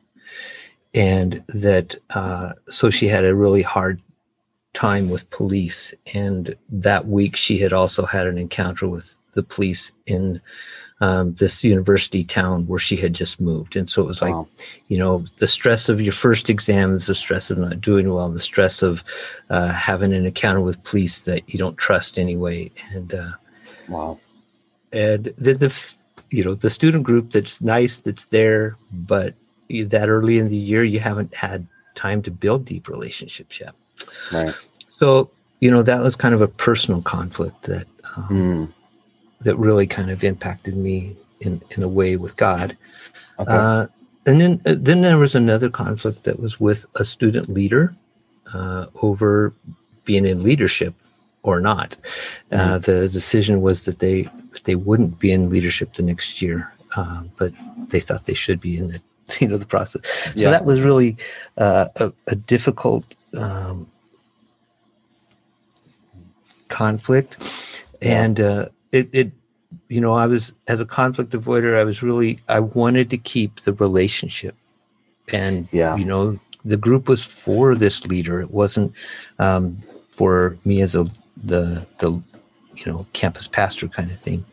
[0.94, 4.00] and that uh, so she had a really hard
[4.78, 5.92] time with police.
[6.14, 10.40] And that week, she had also had an encounter with the police in
[11.02, 13.76] um, this university town where she had just moved.
[13.76, 14.48] And so it was like, wow.
[14.88, 18.40] you know, the stress of your first exams, the stress of not doing well, the
[18.40, 19.04] stress of
[19.50, 22.70] uh, having an encounter with police that you don't trust anyway.
[22.92, 23.32] And uh,
[23.90, 24.20] wow.
[24.92, 25.96] And then the,
[26.30, 29.34] you know, the student group that's nice, that's there, but
[29.70, 33.74] that early in the year, you haven't had time to build deep relationships yet.
[34.32, 34.54] Right.
[34.92, 35.30] So
[35.62, 38.74] you know that was kind of a personal conflict that um, Mm.
[39.42, 42.76] that really kind of impacted me in in a way with God.
[43.40, 43.52] Okay.
[43.52, 43.88] Uh,
[44.26, 47.96] and then uh, then there was another conflict that was with a student leader
[48.54, 49.54] uh, over
[50.06, 50.94] being in leadership
[51.44, 51.98] or not.
[52.52, 54.28] Uh, the decision was that they
[54.64, 57.54] they wouldn't be in leadership the next year, uh, but
[57.90, 59.00] they thought they should be in the
[59.40, 60.02] you know the process.
[60.36, 60.52] So Yeah.
[60.52, 61.16] that was really
[61.58, 63.04] uh, a, a difficult
[63.36, 63.90] um,
[66.70, 68.24] conflict, Yeah.
[68.24, 69.32] and uh, it it
[69.90, 73.62] you know I was as a conflict avoider I was really I wanted to keep
[73.62, 74.56] the relationship,
[75.32, 75.96] and Yeah.
[75.98, 78.42] you know the group was for this leader.
[78.42, 78.94] It wasn't
[79.40, 79.78] um,
[80.12, 81.06] for me as a
[81.44, 84.44] the the you know campus pastor kind of thing.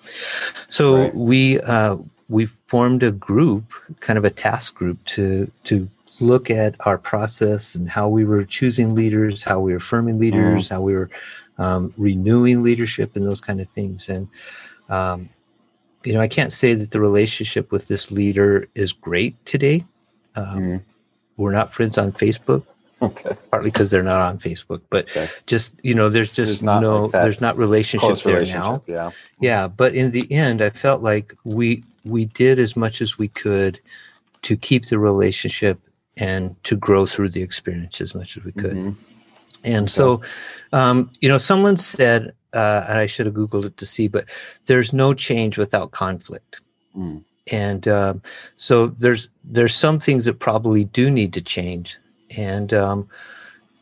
[0.68, 1.14] So Right.
[1.14, 1.96] we uh,
[2.28, 3.64] we formed a group,
[4.00, 5.88] kind of a task group to to
[6.20, 10.68] look at our process and how we were choosing leaders, how we were affirming leaders,
[10.68, 11.10] how we were
[11.58, 14.08] um, renewing leadership, and those kind of things.
[14.08, 14.28] And
[14.88, 15.28] um,
[16.04, 19.84] you know, I can't say that the relationship with this leader is great today.
[20.36, 20.82] Um, Mm.
[21.36, 22.62] We're not friends on Facebook,
[23.02, 23.36] Okay.
[23.50, 25.26] partly because they're not on Facebook, but Okay.
[25.46, 28.62] just you know, there's just There's no, like there's not relationship there relationship.
[28.62, 28.82] now.
[28.86, 29.10] Yeah.
[29.40, 33.26] Yeah, but in the end, I felt like we we did as much as we
[33.28, 33.80] could
[34.42, 35.78] to keep the relationship
[36.16, 38.74] and to grow through the experience as much as we could.
[38.74, 38.96] Mhm.
[39.64, 40.20] And so,
[40.72, 44.28] um, you know, someone said, uh, and I should have Googled it to see, but
[44.66, 46.60] there's no change without conflict.
[46.96, 47.24] Mm.
[47.50, 48.22] And um,
[48.56, 51.98] so there's there's some things that probably do need to change.
[52.36, 53.08] And um,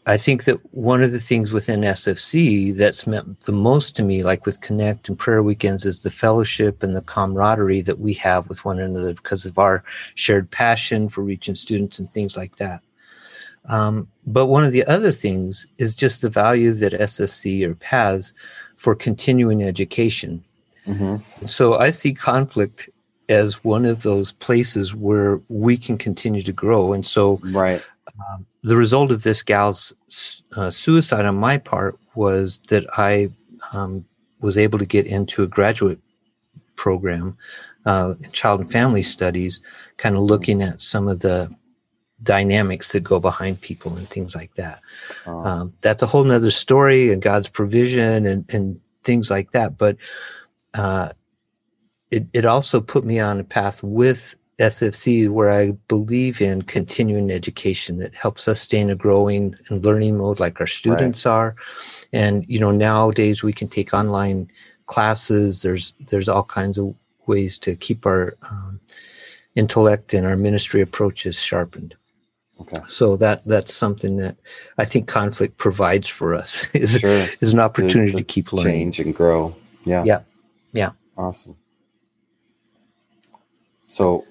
[0.06, 4.24] I think that one of the things within SFC that's meant the most to me,
[4.24, 8.48] like with Connect and prayer weekends, is the fellowship and the camaraderie that we have
[8.48, 9.84] with one another because of our
[10.16, 12.80] shared passion for reaching students and things like that.
[13.66, 18.34] Um, but one of the other things is just the value that SFC or has
[18.76, 20.42] for continuing education.
[20.88, 21.22] Mhm.
[21.46, 22.90] So I see conflict
[23.28, 26.92] as one of those places where we can continue to grow.
[26.92, 27.82] And so Right.
[28.18, 29.92] Um, the result of this gal's
[30.56, 33.30] uh, suicide on my part was that I
[33.72, 34.04] um,
[34.40, 35.98] was able to get into a graduate
[36.76, 37.36] program
[37.86, 39.60] uh, in child and family studies,
[39.96, 41.54] kind of looking at some of the
[42.22, 44.80] dynamics that go behind people and things like that.
[45.26, 49.76] Uh, Um, that's a whole nother story and God's provision and, and things like that.
[49.76, 49.96] But
[50.74, 51.10] uh,
[52.10, 57.30] it, it also put me on a path with SFC where I believe in continuing
[57.30, 61.54] education that helps us stay in a growing and learning mode like our students are.
[62.12, 64.50] And, you know, nowadays we can take online
[64.86, 65.62] classes.
[65.62, 66.94] There's, there's all kinds of
[67.26, 68.78] ways to keep our um,
[69.56, 71.94] intellect and our ministry approaches sharpened.
[72.60, 72.80] okay.
[72.86, 74.36] So that that's something that
[74.78, 77.26] I think conflict provides for us is, Sure.
[77.40, 78.72] is an opportunity The- to keep learning.
[78.72, 79.54] Change and grow.
[79.84, 80.04] Yeah.
[80.04, 80.20] Yeah.
[80.72, 80.90] Yeah.
[81.16, 81.56] Awesome.
[83.86, 84.24] So,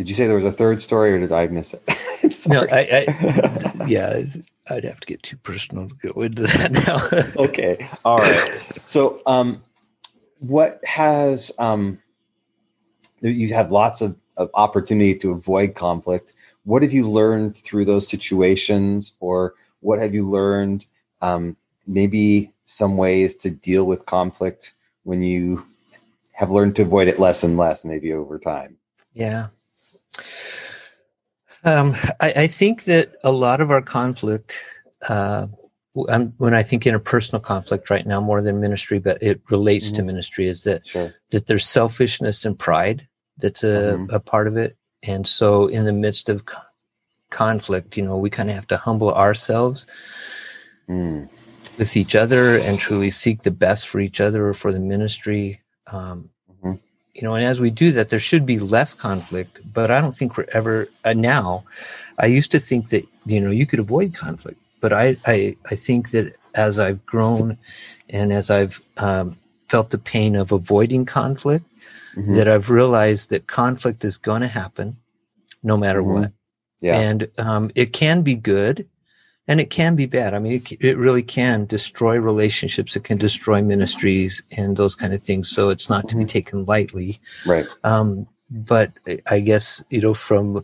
[0.00, 1.82] did you say there was a third story, or did I miss it?
[2.48, 4.22] No, I, I yeah,
[4.70, 7.42] I'd have to get too personal to go into that now.
[7.44, 7.86] okay.
[8.04, 8.48] All right.
[8.60, 9.62] So, um,
[10.38, 11.98] what has um,
[13.20, 16.32] you had lots of, of opportunity to avoid conflict.
[16.64, 20.86] What have you learned through those situations, or what have you learned?
[21.20, 25.66] Um, maybe some ways to deal with conflict when you
[26.32, 28.78] have learned to avoid it less and less, maybe over time.
[29.12, 29.48] Yeah.
[31.64, 34.58] Um, I, I think that a lot of our conflict,
[35.08, 35.46] uh,
[35.92, 40.06] when I think interpersonal conflict right now more than ministry, but it relates to Mhm.
[40.06, 41.12] ministry, is that Sure.
[41.30, 43.06] that there's selfishness and pride
[43.38, 44.12] that's a, Mhm.
[44.12, 44.76] a part of it.
[45.02, 46.60] And so, in the midst of co-
[47.30, 49.86] conflict, you know, we kind of have to humble ourselves
[50.88, 51.28] Mm.
[51.78, 55.60] with each other and truly seek the best for each other or for the ministry.
[55.86, 56.29] Um.
[57.14, 59.60] You know, and as we do that, there should be less conflict.
[59.74, 61.64] But I don't think we're ever uh, now.
[62.18, 65.74] I used to think that you know you could avoid conflict, but I I, I
[65.74, 67.56] think that as I've grown
[68.08, 69.36] and as I've um,
[69.68, 71.64] felt the pain of avoiding conflict,
[72.16, 72.34] Mhm.
[72.36, 74.96] that I've realized that conflict is going to happen,
[75.62, 76.06] no matter Mhm.
[76.20, 76.32] what
[76.80, 76.98] Yeah.
[76.98, 78.86] and um, it can be good
[79.50, 83.18] and it can be bad i mean it, it really can destroy relationships it can
[83.18, 86.28] destroy ministries and those kind of things so it's not to be Mhm.
[86.28, 87.66] taken lightly right.
[87.84, 88.92] um, but
[89.30, 90.62] I- guess you know from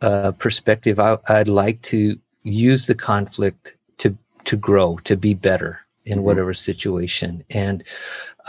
[0.00, 5.80] a perspective I, i'd like to use the conflict to to grow to be better
[6.06, 6.22] in Mhm.
[6.22, 7.84] whatever situation and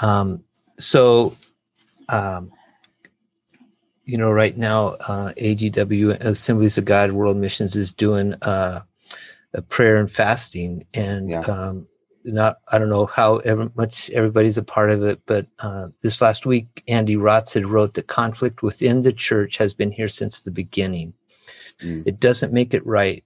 [0.02, 0.44] um,
[0.80, 1.36] so
[2.10, 2.52] um,
[4.08, 8.86] you know, right now, uh, AGW, Assemblies of God World Missions, is doing uh, a
[9.62, 10.86] prayer and fasting.
[10.94, 11.42] And yeah.
[11.42, 11.88] um,
[12.24, 16.22] not, I don't know how ever, much everybody's a part of it, but uh, this
[16.22, 20.42] last week, Andy Rotz had wrote that conflict within the church has been here since
[20.42, 21.14] the beginning.
[21.84, 22.04] Mm.
[22.06, 23.24] It doesn't make it right.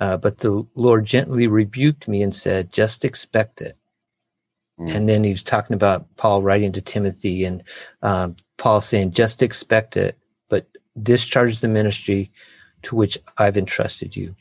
[0.00, 3.76] Uh, but the Lord gently rebuked me and said, just expect it.
[4.78, 4.94] Mm.
[4.94, 7.62] And then he was talking about Paul writing to Timothy and
[8.02, 10.16] um, Paul saying, just expect it,
[10.48, 10.66] but
[11.02, 12.32] discharge the ministry
[12.82, 14.34] to which I've entrusted you.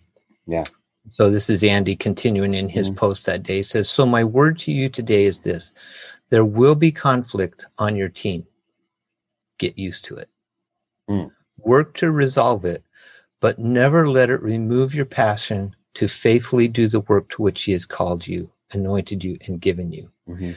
[0.48, 0.64] Yeah.
[1.12, 2.96] So this is Andy continuing in his mm.
[2.96, 3.58] post that day.
[3.58, 5.74] He says, So my word to you today is this
[6.30, 8.46] there will be conflict on your team.
[9.58, 10.30] Get used to it.
[11.10, 11.32] Mm.
[11.58, 12.84] Work to resolve it,
[13.40, 17.72] but never let it remove your passion to faithfully do the work to which he
[17.74, 20.10] has called you, anointed you, and given you.
[20.28, 20.52] Mm-hmm.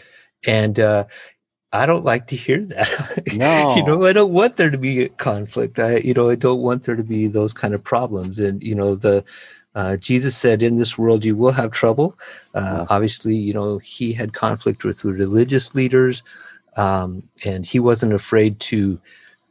[0.46, 1.06] And uh,
[1.72, 3.22] I don't like to hear that.
[3.34, 3.74] No.
[3.76, 5.78] you know, I don't want there to be conflict.
[5.78, 8.38] I, you know, I don't want there to be those kind of problems.
[8.38, 9.24] And, you know, the,
[9.74, 12.18] uh, Jesus said, in this world you will have trouble.
[12.54, 16.22] Uh, obviously, you know, he had conflict with religious leaders,
[16.76, 19.00] um, and he wasn't afraid to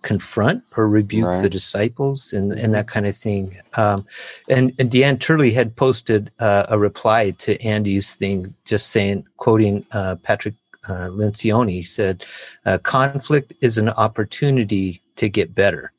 [0.02, 1.44] confront or rebuke right.
[1.44, 3.56] the disciples and, and that kind of thing.
[3.76, 4.06] Um,
[4.50, 9.86] and, and Deanne Turley had posted uh, a reply to Andy's thing, just saying, quoting
[9.92, 10.56] uh, Patrick
[10.90, 12.26] uh, Lencioni, said,
[12.66, 15.92] uh, conflict is an opportunity to get better.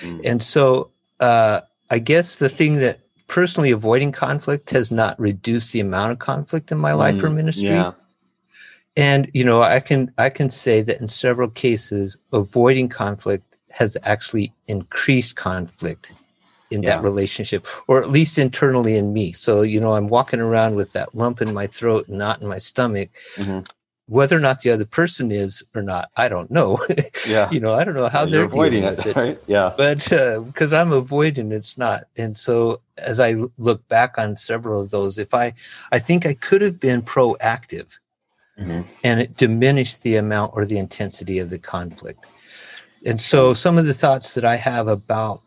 [0.00, 0.20] Mm.
[0.24, 0.90] And so
[1.20, 6.18] uh, I guess the thing that personally avoiding conflict has not reduced the amount of
[6.18, 6.98] conflict in my mm.
[6.98, 7.68] life or ministry.
[7.68, 7.92] Yeah
[8.96, 13.96] and you know i can i can say that in several cases avoiding conflict has
[14.04, 16.12] actually increased conflict
[16.70, 16.96] in yeah.
[16.96, 20.92] that relationship or at least internally in me so you know i'm walking around with
[20.92, 23.60] that lump in my throat not in my stomach mm-hmm.
[24.08, 26.78] Whether or not the other person is or not i don't know.
[27.26, 27.50] Yeah.
[27.50, 29.40] You know i don't know how they're avoiding it, it, right?
[29.46, 29.72] Yeah.
[29.76, 30.08] But
[30.44, 32.04] because uh, i'm avoiding it's not.
[32.16, 35.52] And so as i look back on several of those if i
[35.92, 37.98] i think i could have been proactive
[38.58, 38.82] mm-hmm.
[39.04, 42.26] and it diminished the amount or the intensity of the conflict.
[43.04, 45.42] And so, some of the thoughts that I have about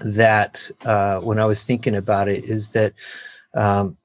[0.00, 2.94] that uh, when I was thinking about it is that
[3.54, 3.96] um,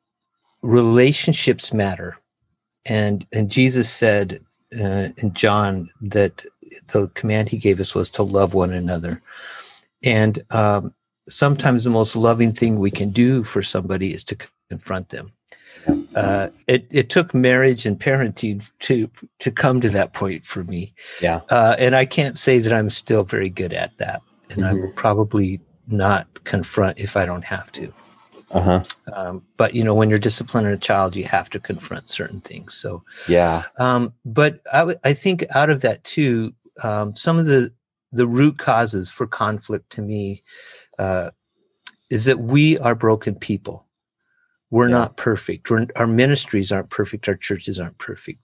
[0.62, 2.18] relationships matter,
[2.86, 4.40] and and Jesus said
[4.80, 6.46] uh, in John that
[6.88, 9.22] the command he gave us was to love one another,
[10.04, 10.94] and um,
[11.28, 14.38] sometimes the most loving thing we can do for somebody is to
[14.70, 15.32] confront them
[16.16, 20.94] uh, it, it took marriage and parenting to to come to that point for me.
[21.22, 24.66] Yeah, uh, and I can't say that I'm still very good at that, and mm-hmm.
[24.66, 27.92] I will probably not confront if I don't have to.
[28.52, 28.84] Uh-huh.
[29.14, 32.74] Um, but you know, when you're disciplining a child, you have to confront certain things.
[32.74, 33.64] So yeah.
[33.78, 36.54] Um, but I, w- I think out of that too,
[36.84, 37.72] um, some of the
[38.12, 40.44] the root causes for conflict to me
[41.00, 41.32] uh,
[42.10, 43.86] is that we are broken people
[44.76, 44.96] we're yeah.
[44.96, 45.70] not perfect.
[45.70, 47.28] We're, our ministries aren't perfect.
[47.30, 48.40] Our churches aren't perfect.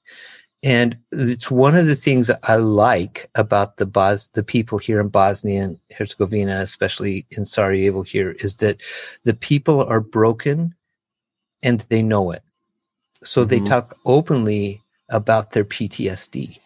[0.63, 5.07] And it's one of the things I like about the Bos- the people here in
[5.07, 8.77] Bosnia and Herzegovina, especially in Sarajevo here, is that
[9.23, 10.75] the people are broken
[11.63, 12.43] and they know it.
[13.23, 13.49] So mm-hmm.
[13.49, 16.59] they talk openly about their PTSD.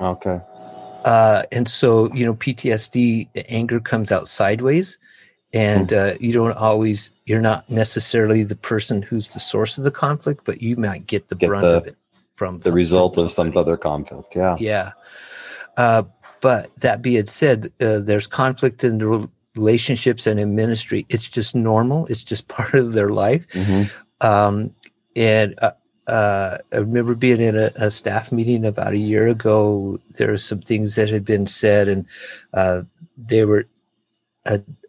[0.00, 0.40] Okay.
[1.04, 4.96] Uh, and so, you know, PTSD, anger comes out sideways
[5.54, 5.96] and hmm.
[5.96, 10.42] uh, you don't always you're not necessarily the person who's the source of the conflict
[10.44, 11.96] but you might get the get brunt the, of it
[12.36, 14.56] from the result from of some other conflict yeah.
[14.58, 14.92] Yeah.
[15.76, 16.02] Uh,
[16.40, 21.06] but that being said uh, there's conflict in the relationships and in ministry.
[21.08, 22.06] It's just normal.
[22.06, 23.46] It's just part of their life.
[23.48, 24.26] Mm-hmm.
[24.26, 24.74] um,
[25.16, 25.72] and uh,
[26.06, 29.98] uh, I remember being in a, a, staff meeting about a year ago.
[30.16, 32.04] There were some things that had been said, and
[32.52, 32.82] uh,
[33.16, 33.66] they were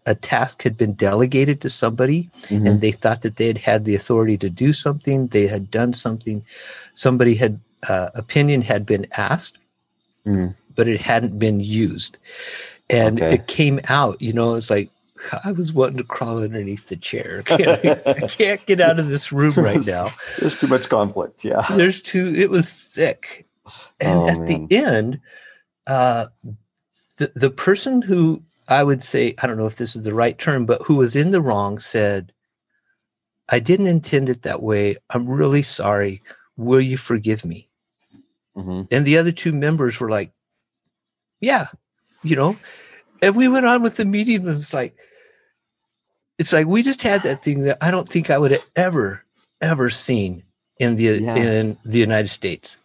[0.06, 2.66] a, task had been delegated to somebody mm-hmm.
[2.66, 5.94] and they thought that they had had the authority to do something they had done
[5.94, 6.44] something
[6.94, 9.58] somebody had uh, opinion had been asked
[10.26, 10.54] mm.
[10.76, 12.18] but it hadn't been used
[12.90, 13.36] and okay.
[13.36, 14.90] it came out you know it's like
[15.44, 17.42] I was wanting to crawl underneath the chair.
[17.48, 20.12] I can't get out of this room right now.
[20.40, 21.46] There's too much conflict.
[21.46, 21.66] Yeah.
[21.72, 23.48] There's too, it was thick.
[24.00, 24.68] And oh, at man.
[24.68, 25.22] the end,
[25.88, 26.28] uh,
[27.18, 30.38] the, the person who I would say, I don't know if this is the right
[30.38, 32.32] term, but who was in the wrong said,
[33.50, 34.98] I didn't intend it that way.
[35.12, 36.22] I'm really sorry.
[36.58, 37.70] Will you forgive me?
[38.58, 38.84] Mm-hmm.
[38.90, 40.32] And the other two members were like,
[41.42, 41.68] Yeah,
[42.24, 42.56] you know.
[43.22, 44.96] And we went on with the meeting, and it's like,
[46.38, 49.24] it's like we just had that thing that I don't think I would have ever,
[49.62, 50.44] ever seen
[50.80, 51.36] in the yeah.
[51.36, 52.78] in the United States.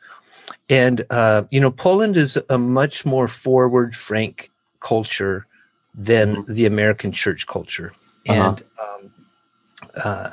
[0.69, 4.51] And uh, you know, Poland is a much more forward, frank
[4.81, 5.47] culture
[5.95, 6.55] than mm-hmm.
[6.55, 7.93] the American church culture.
[8.29, 8.55] Uh-huh.
[8.57, 9.13] And um,
[10.05, 10.31] uh,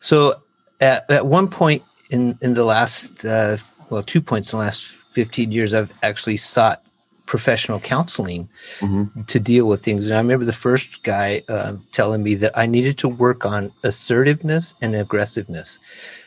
[0.00, 0.42] so
[0.80, 3.56] at, at one point in, in the last, uh,
[3.90, 6.84] well, two points in the last 15 years, I've actually sought
[7.28, 8.48] professional counseling
[8.80, 9.20] mm-hmm.
[9.20, 10.06] to deal with things.
[10.06, 13.70] And I remember the first guy uh, telling me that I needed to work on
[13.84, 15.78] assertiveness and aggressiveness.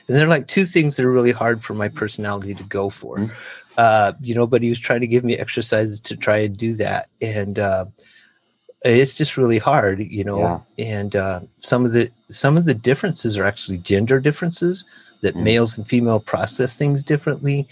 [0.08, 3.18] And they're like two things that are really hard for my personality to go for.
[3.18, 3.34] Mm-hmm.
[3.78, 6.76] Uh, you know, but he was trying to give me exercises to try and do
[6.76, 7.10] that.
[7.22, 7.86] And uh,
[8.84, 10.40] it's just really hard, you know.
[10.78, 10.86] Yeah.
[10.86, 14.86] And uh, some of the some of the differences are actually gender differences
[15.22, 15.44] that mm.
[15.44, 17.68] males and female process things differently.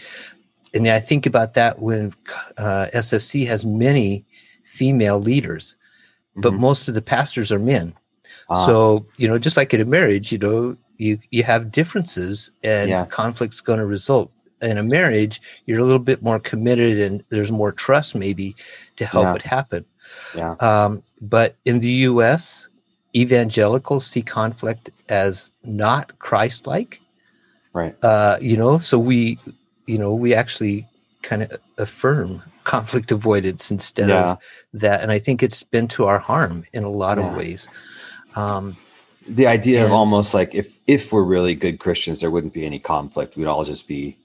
[0.74, 2.14] And I think about that when
[2.57, 4.24] uh, SFC has many
[4.64, 5.76] female leaders,
[6.36, 6.62] but mm-hmm.
[6.62, 7.95] most of the pastors are men.
[8.49, 8.66] Ah.
[8.66, 12.89] So you know, just like in a marriage, you know, you you have differences and
[12.89, 13.05] yeah.
[13.05, 14.32] conflict's going to result.
[14.62, 18.55] In a marriage, you're a little bit more committed, and there's more trust maybe
[18.97, 19.36] to help yeah.
[19.36, 19.86] it happen.
[20.36, 20.55] Yeah.
[20.60, 22.70] Um, but in the U.S.,
[23.16, 27.01] evangelicals see conflict as not Christ-like.
[27.74, 27.95] Right.
[28.03, 29.38] Uh, you know, so we,
[29.86, 30.88] you know, we actually
[31.22, 34.32] kind of affirm conflict avoidance instead yeah.
[34.32, 34.38] of
[34.74, 37.30] that, and I think it's been to our harm in a lot yeah.
[37.30, 37.68] of ways.
[38.36, 38.78] Um,
[39.28, 42.66] the idea and, of almost like if if we're really good Christians, there wouldn't be
[42.66, 43.38] any conflict.
[43.38, 44.18] We'd all just be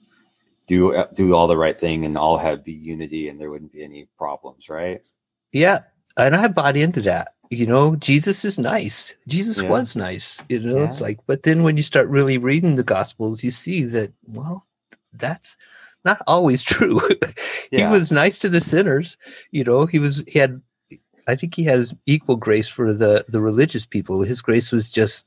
[0.67, 3.83] do do all the right thing and all have be unity, and there wouldn't be
[3.83, 5.01] any problems, right?
[5.55, 5.83] Yeah,
[6.17, 7.29] and I bought into that.
[7.49, 9.15] You know, Jesus is nice.
[9.29, 9.69] Jesus yeah.
[9.69, 10.43] was nice.
[10.49, 10.83] You know, yeah.
[10.83, 14.65] it's like, but then when you start really reading the Gospels, you see that, well,
[15.13, 15.55] that's
[16.03, 16.99] not always true.
[17.71, 17.89] he yeah.
[17.89, 19.15] was nice to the sinners.
[19.51, 20.61] You know, he was, he had,
[21.25, 24.23] I think he had his equal grace for the, the religious people.
[24.23, 25.25] His grace was just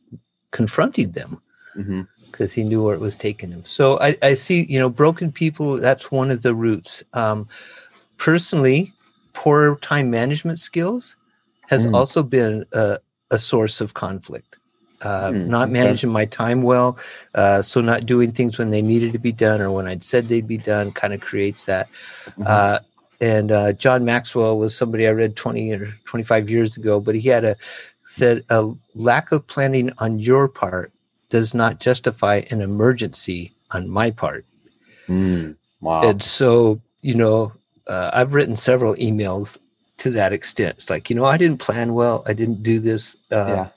[0.51, 1.41] confronting them.
[1.75, 3.65] Mm-hmm because he knew where it was taking him.
[3.65, 7.03] So I, I, see, you know, broken people, that's one of the roots.
[7.15, 7.49] Um,
[8.19, 8.93] personally,
[9.39, 11.17] poor time management skills
[11.69, 11.95] has mm.
[11.95, 12.99] also been a,
[13.31, 14.59] a, source of conflict.
[15.03, 16.15] Uh, mm, not managing okay.
[16.15, 16.99] my time well,
[17.37, 20.27] uh, so not doing things when they needed to be done or when I'd said
[20.27, 21.89] they'd be done kind of creates that.
[22.31, 22.43] Mm-hmm.
[22.49, 22.79] Uh,
[23.21, 27.29] and uh, John Maxwell was somebody I read 20 or 25 years ago, but he
[27.29, 27.55] had a
[28.07, 30.93] said a lack of planning on your part
[31.29, 34.45] does not justify an emergency on my part.
[35.09, 36.03] Mm, wow.
[36.03, 37.53] And so, you know,
[37.89, 39.59] uh, I've written several emails
[39.99, 40.77] to that extent.
[40.79, 42.23] It's like, you know, I didn't plan well.
[42.27, 43.17] I didn't do this.
[43.33, 43.69] Uh, yeah.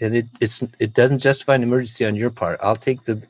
[0.00, 2.58] And it, it's, it doesn't justify an emergency on your part.
[2.62, 3.22] I'll take the,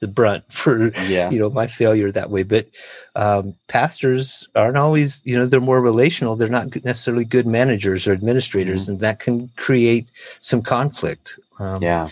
[0.00, 1.30] the brunt for, yeah.
[1.30, 2.42] you know, my failure that way.
[2.42, 2.68] But
[3.16, 6.36] um, pastors aren't always, you know, they're more relational.
[6.36, 8.92] They're not necessarily good managers or administrators, mm-hmm.
[8.92, 10.08] and that can create
[10.40, 11.38] some conflict.
[11.58, 12.08] Um, yeah.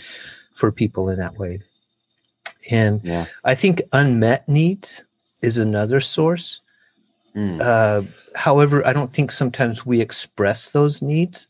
[0.55, 1.61] For people in that way.
[2.71, 3.27] And yeah.
[3.45, 5.03] I think unmet needs
[5.43, 6.61] is another source.
[7.37, 7.61] Mm.
[7.61, 8.03] Uh,
[8.35, 11.49] however, I don't think sometimes we express those needs.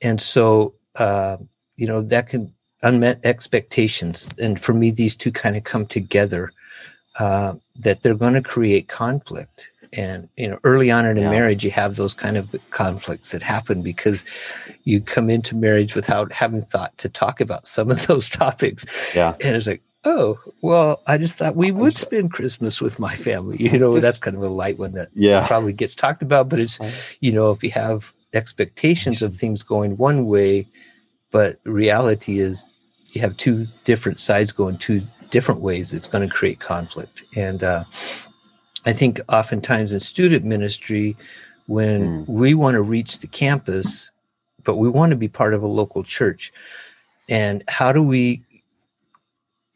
[0.00, 1.36] And so, uh,
[1.76, 4.36] you know, that can unmet expectations.
[4.38, 6.52] And for me, these two kind of come together
[7.18, 9.70] uh, that they're going to create conflict.
[9.94, 11.30] And, you know, early on in a yeah.
[11.30, 14.24] marriage, you have those kind of conflicts that happen because
[14.84, 18.86] you come into marriage without having thought to talk about some of those topics.
[19.14, 19.34] Yeah.
[19.40, 23.56] And it's like, oh well i just thought we would spend christmas with my family.
[23.60, 25.46] You know this, that's kind of a light one that yeah.
[25.46, 26.80] probably gets talked about but it's
[27.20, 30.66] you know if you have expectations of things going one way
[31.30, 32.66] but reality is
[33.12, 37.24] you have two different sides going two different ways it's going to create conflict.
[37.36, 37.84] And uh,
[38.84, 41.16] i think oftentimes in student ministry
[41.66, 42.28] when mm.
[42.28, 44.10] we want to reach the campus
[44.64, 46.52] but we want to be part of a local church
[47.28, 48.42] and how do we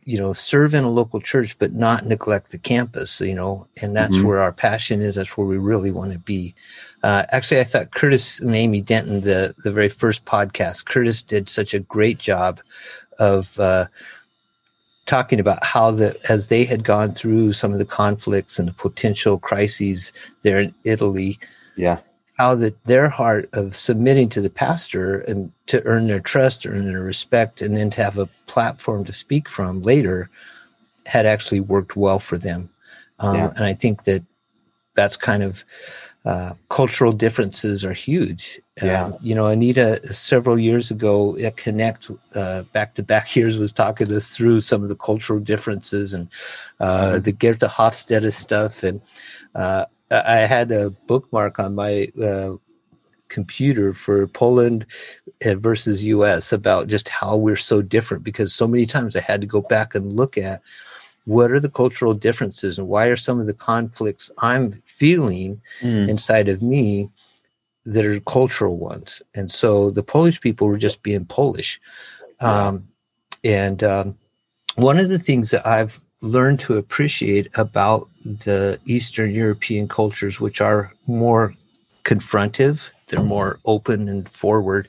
[0.06, 3.94] you know serve in a local church but not neglect the campus you know and
[3.94, 4.26] that's mm-hmm.
[4.28, 5.16] where our passion is.
[5.16, 6.54] That's where we really want to be.
[7.02, 11.48] Uh, actually i thought curtis and amy denton the the very first podcast curtis did
[11.48, 12.60] such a great job
[13.18, 13.86] of uh,
[15.04, 18.72] talking about how the as they had gone through some of the conflicts and the
[18.72, 21.38] potential crises there in italy
[21.76, 21.98] yeah
[22.36, 26.86] how that their heart of submitting to the pastor and to earn their trust, earn
[26.86, 30.28] their respect, and then to have a platform to speak from later
[31.06, 32.68] had actually worked well for them.
[33.20, 33.52] Um, yeah.
[33.56, 34.22] And I think that
[34.94, 35.64] that's kind of
[36.26, 38.60] uh, cultural differences are huge.
[38.82, 39.04] Yeah.
[39.04, 42.10] Um, you know, Anita several years ago at Connect,
[42.72, 46.28] back to back years, was talking us through some of the cultural differences and
[46.80, 47.22] uh, mm-hmm.
[47.22, 48.82] the Geert Hofstede stuff.
[48.82, 49.00] And
[49.54, 52.56] uh, I had a bookmark on my uh,
[53.28, 54.86] computer for Poland
[55.44, 59.40] uh, versus US about just how we're so different because so many times I had
[59.40, 60.62] to go back and look at
[61.24, 66.08] what are the cultural differences and why are some of the conflicts I'm feeling mm.
[66.08, 67.10] inside of me
[67.84, 69.22] that are cultural ones.
[69.34, 71.80] And so the Polish people were just being Polish.
[72.40, 72.88] Um,
[73.42, 74.18] and um,
[74.76, 80.60] one of the things that I've learned to appreciate about the Eastern European cultures, which
[80.60, 81.52] are more
[82.04, 84.88] confrontive, they're more open and forward,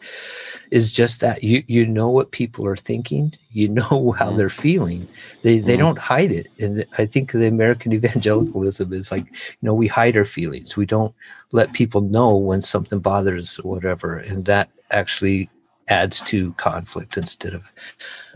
[0.72, 4.38] is just that you you know what people are thinking, you know how mm-hmm.
[4.38, 5.08] they're feeling.
[5.44, 5.82] They they mm-hmm.
[5.82, 6.48] don't hide it.
[6.60, 10.78] And I think the American evangelicalism is like, you know, we hide our feelings.
[10.78, 11.14] We don't
[11.52, 14.18] let people know when something bothers or whatever.
[14.18, 15.50] And that actually
[15.90, 17.72] adds to conflict instead of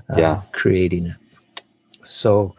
[0.09, 0.41] uh, yeah.
[0.51, 1.17] creating it.
[2.11, 2.55] So,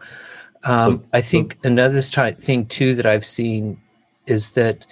[0.63, 3.79] um, so I think so, another thing too that I've seen
[4.27, 4.85] is that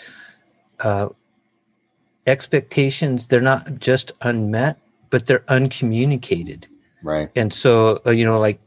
[0.80, 1.10] uh,
[2.28, 4.78] expectations they're not just unmet,
[5.10, 6.68] but they're uncommunicated.
[7.04, 7.30] Right.
[7.36, 8.60] And so uh, you know, like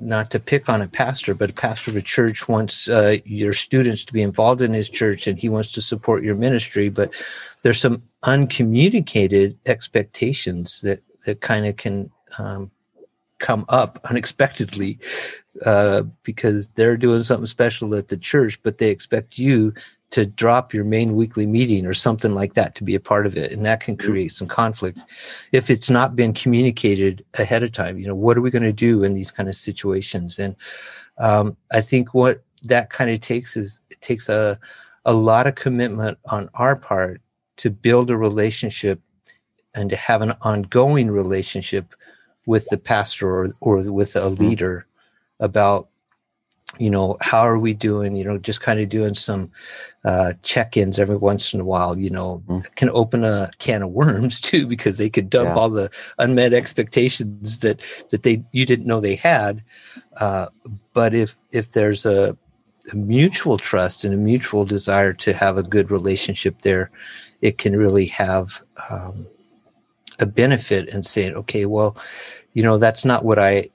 [0.00, 3.52] not to pick on a pastor, but a pastor of a church wants uh, your
[3.52, 7.12] students to be involved in his church, and he wants to support your ministry, but
[7.62, 12.70] there's some uncommunicated expectations that that kind of can um,
[13.42, 14.98] come up unexpectedly
[15.66, 19.74] uh, because they're doing something special at the church, but they expect you
[20.10, 23.36] to drop your main weekly meeting or something like that to be a part of
[23.36, 23.50] it.
[23.52, 24.10] And that can mm-hmm.
[24.10, 24.98] create some conflict
[25.52, 27.98] if it's not been communicated ahead of time.
[27.98, 30.38] You know, what are we going to do in these kind of situations?
[30.38, 30.54] And
[31.18, 34.58] um, I think what that kind of takes is it takes a,
[35.04, 37.20] a lot of commitment on our part
[37.56, 39.00] to build a relationship
[39.74, 41.94] and to have an ongoing relationship
[42.46, 44.42] with the pastor or, or with a mm-hmm.
[44.42, 44.86] leader
[45.40, 45.88] about
[46.78, 49.50] you know how are we doing you know just kind of doing some
[50.04, 52.60] uh, check-ins every once in a while you know mm-hmm.
[52.76, 55.54] can open a can of worms too because they could dump yeah.
[55.54, 57.80] all the unmet expectations that
[58.10, 59.62] that they you didn't know they had
[60.18, 60.46] uh,
[60.94, 62.36] but if if there's a,
[62.90, 66.90] a, mutual trust and a mutual desire to have a good relationship there
[67.42, 69.26] it can really have um,
[70.22, 71.96] a benefit in saying okay well
[72.54, 73.68] you know that's not what i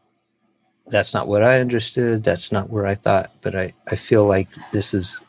[0.89, 2.23] that's not what I understood.
[2.23, 5.19] That's not where I thought, but I, I feel like this is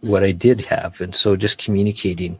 [0.00, 1.00] what I did have.
[1.00, 2.38] And so just communicating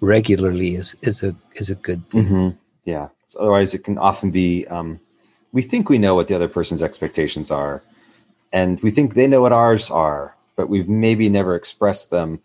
[0.00, 2.24] regularly is, is a, is a good thing.
[2.24, 2.56] Mm-hmm.
[2.84, 3.08] Yeah.
[3.28, 5.00] So otherwise it can often be, um,
[5.52, 7.82] we think we know what the other person's expectations are
[8.52, 12.40] and we think they know what ours are, but we've maybe never expressed them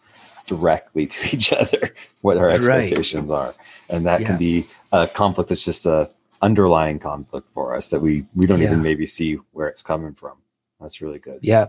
[0.45, 3.37] directly to each other what our expectations right.
[3.37, 3.53] are.
[3.89, 4.27] And that yeah.
[4.27, 6.09] can be a conflict that's just a,
[6.41, 8.67] underlying conflict for us that we we don't yeah.
[8.67, 10.37] even maybe see where it's coming from.
[10.79, 11.39] That's really good.
[11.41, 11.67] Yeah.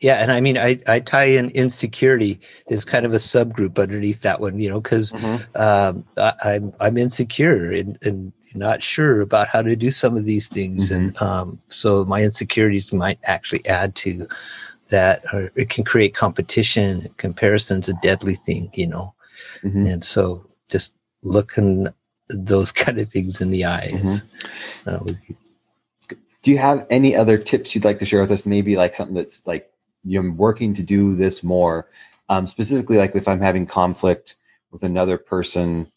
[0.00, 4.22] Yeah, and I mean, I, I tie in insecurity is kind of a subgroup underneath
[4.22, 5.62] that one, you know, because mm-hmm.
[5.62, 6.04] um,
[6.42, 10.90] I'm, I'm insecure and, and not sure about how to do some of these things,
[10.90, 11.06] mm-hmm.
[11.06, 14.26] and um, so my insecurities might actually add to
[14.92, 17.08] that, or it can create competition.
[17.16, 19.12] Comparison's a deadly thing, you know,
[19.62, 19.86] mm-hmm.
[19.86, 21.88] and so just looking
[22.28, 24.22] those kind of things in the eyes.
[24.86, 24.88] Mm-hmm.
[24.88, 25.12] Uh,
[26.42, 28.46] do you have any other tips you'd like to share with us?
[28.46, 29.72] Maybe like something that's like
[30.04, 31.88] you're working to do this more,
[32.28, 34.36] um, specifically like if I'm having conflict
[34.72, 35.90] with another person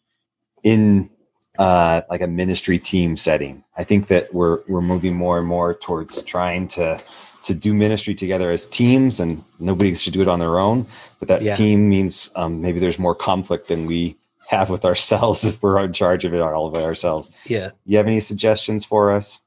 [0.63, 1.09] in
[1.57, 3.63] uh, like a ministry team setting.
[3.77, 7.01] I think that we're we're moving more and more towards trying to
[7.45, 10.87] to do ministry together as teams, and nobody should do it on their own.
[11.19, 11.55] But that yeah.
[11.55, 14.17] team means um, maybe there's more conflict than we
[14.49, 17.31] have with ourselves if we're in charge of it all by ourselves.
[17.45, 17.71] Yeah.
[17.85, 19.41] You have any suggestions for us?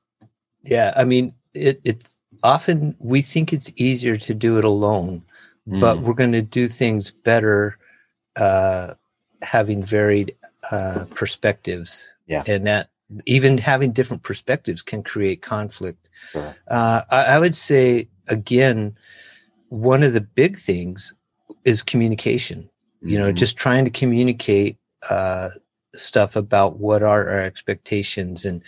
[0.63, 5.23] Yeah, I mean, it it's often we think it's easier to do it alone,
[5.69, 5.81] mm.
[5.81, 7.79] but we're going to do things better
[8.37, 8.95] uh,
[9.43, 10.37] having varied
[10.71, 12.09] uh, perspectives.
[12.27, 12.91] Yeah, and that
[13.27, 16.11] even having different perspectives can create conflict.
[16.33, 16.55] Sure.
[16.69, 18.97] Uh, I, I would say again,
[19.69, 21.15] one of the big things
[21.65, 22.69] is communication.
[23.01, 23.37] You know, mm-hmm.
[23.37, 24.77] just trying to communicate
[25.09, 25.51] uh,
[25.95, 28.63] stuff about what are our expectations and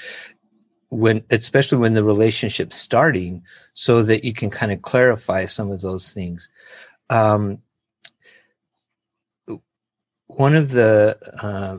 [0.88, 3.42] when especially when the relationship's starting
[3.74, 6.48] so that you can kind of clarify some of those things
[7.10, 7.58] um,
[10.26, 11.78] one of the uh,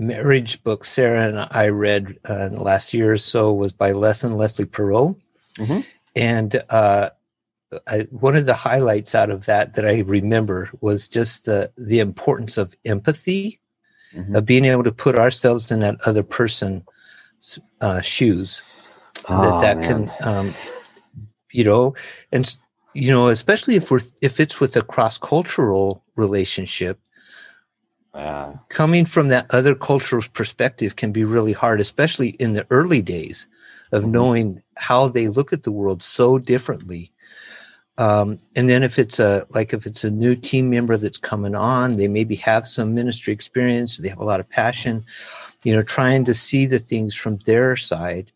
[0.00, 3.92] marriage book sarah and i read uh, in the last year or so was by
[3.92, 5.14] les and leslie parrott
[5.56, 5.80] mm-hmm.
[6.16, 7.10] and uh,
[7.86, 12.00] I, one of the highlights out of that that I remember was just the the
[12.00, 13.60] importance of empathy
[14.14, 14.34] mm-hmm.
[14.34, 16.82] of being able to put ourselves in that other person's
[17.80, 18.62] uh, shoes.
[19.28, 20.08] Oh, that that man.
[20.08, 20.54] can, um,
[21.52, 21.94] you know,
[22.32, 22.56] and
[22.94, 26.98] you know, especially if we're if it's with a cross cultural relationship.
[28.14, 28.54] Yeah.
[28.68, 33.46] Coming from that other cultural perspective can be really hard, especially in the early days
[33.92, 34.12] of mm-hmm.
[34.12, 37.12] knowing how they look at the world so differently.
[37.98, 41.54] Um, and then if it's a like if it's a new team member that's coming
[41.54, 45.04] on, they maybe have some ministry experience, they have a lot of passion,
[45.64, 48.32] you know, trying to see the things from their side,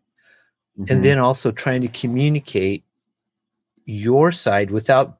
[0.78, 0.92] mm-hmm.
[0.92, 2.84] and then also trying to communicate
[3.86, 5.18] your side without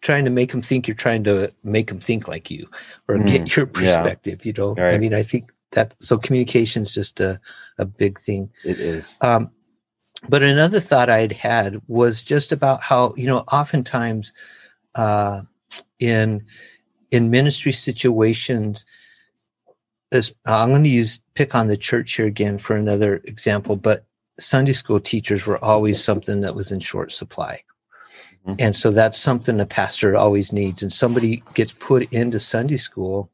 [0.00, 2.68] trying to make them think you're trying to make them think like you
[3.08, 4.44] or mm, get your perspective.
[4.44, 4.48] Yeah.
[4.48, 4.94] You know, right.
[4.94, 7.40] I mean, I think that so communication is just a
[7.78, 8.50] a big thing.
[8.64, 9.18] It is.
[9.20, 9.50] Um,
[10.28, 14.32] but another thought I'd had was just about how you know oftentimes
[14.94, 15.42] uh,
[15.98, 16.44] in
[17.10, 18.84] in ministry situations,
[20.12, 24.04] as, I'm going to use pick on the church here again for another example, but
[24.38, 27.62] Sunday school teachers were always something that was in short supply.
[28.46, 28.56] Mm-hmm.
[28.58, 30.82] And so that's something a pastor always needs.
[30.82, 33.30] And somebody gets put into Sunday school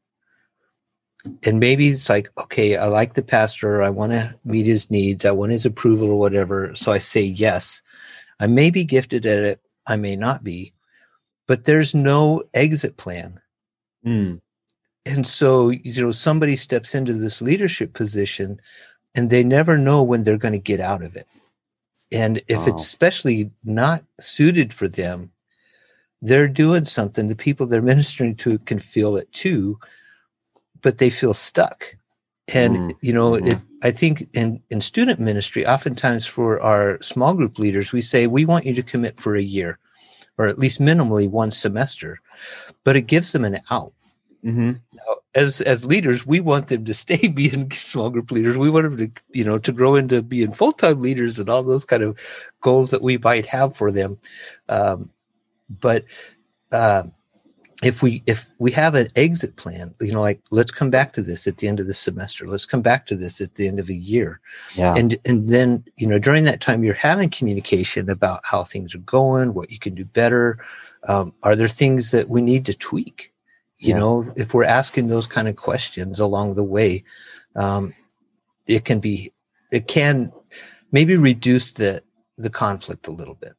[1.45, 5.25] and maybe it's like okay i like the pastor i want to meet his needs
[5.25, 7.83] i want his approval or whatever so i say yes
[8.41, 10.73] i may be gifted at it i may not be
[11.47, 13.41] but there's no exit plan
[14.07, 14.41] mm.
[15.07, 18.61] and so you know somebody steps into this leadership position
[19.15, 21.27] and they never know when they're going to get out of it
[22.15, 22.67] and if wow.
[22.69, 25.31] it's especially not suited for them
[26.23, 29.79] they're doing something the people they're ministering to can feel it too
[30.85, 31.97] but they feel stuck.
[32.53, 33.53] And mm, you know, mm.
[33.53, 38.29] it, I think in in student ministry, oftentimes for our small group leaders, we say
[38.29, 39.79] we want you to commit for a year,
[40.39, 42.21] or at least minimally one semester,
[42.85, 43.95] but it gives them an out.
[44.45, 44.73] Mm-hmm.
[44.93, 48.57] Now, as as leaders, we want them to stay being small group leaders.
[48.57, 51.63] We want them to, you know, to grow into being full time leaders and all
[51.63, 52.19] those kind of
[52.61, 54.19] goals that we might have for them.
[54.69, 55.11] Um,
[55.69, 56.05] but
[56.73, 57.05] uh,
[57.83, 61.23] if we if we have an exit plan you know like let's come back to
[61.23, 63.79] this at the end of the semester let's come back to this at the end
[63.79, 64.41] of a year
[64.75, 64.95] yeah.
[64.95, 68.99] and and then you know during that time you're having communication about how things are
[68.99, 70.59] going what you can do better
[71.09, 73.33] um, are there things that we need to tweak
[73.79, 73.99] you yeah.
[73.99, 77.05] know if we're asking those kind of questions along the way
[77.57, 77.95] um,
[78.67, 79.33] it can be
[79.73, 80.33] it can
[80.93, 82.03] maybe reduce the
[82.39, 83.55] the conflict a little bit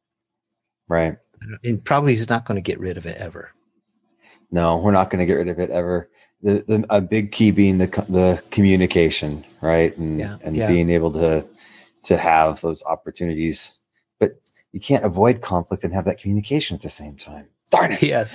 [0.88, 1.16] right
[1.64, 3.52] and probably is not going to get rid of it ever
[4.50, 6.08] no, we're not going to get rid of it ever.
[6.42, 10.68] The, the, a big key being the the communication, right, and yeah, and yeah.
[10.68, 11.46] being able to
[12.04, 13.78] to have those opportunities.
[14.20, 14.40] But
[14.72, 17.48] you can't avoid conflict and have that communication at the same time.
[17.70, 18.02] Darn it!
[18.02, 18.26] Yeah,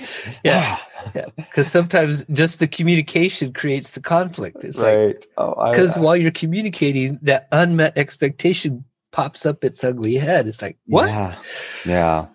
[0.44, 0.78] yeah,
[1.14, 1.26] yeah.
[1.36, 4.62] Because sometimes just the communication creates the conflict.
[4.62, 5.24] It's right.
[5.36, 10.48] like because oh, while you're communicating, that unmet expectation pops up its ugly head.
[10.48, 11.08] It's like what?
[11.08, 11.38] Yeah,
[11.86, 12.26] yeah,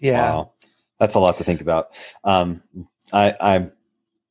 [0.00, 0.34] yeah.
[0.34, 0.50] Wow
[0.98, 1.88] that's a lot to think about.
[2.24, 2.62] Um,
[3.12, 3.72] I, I'm,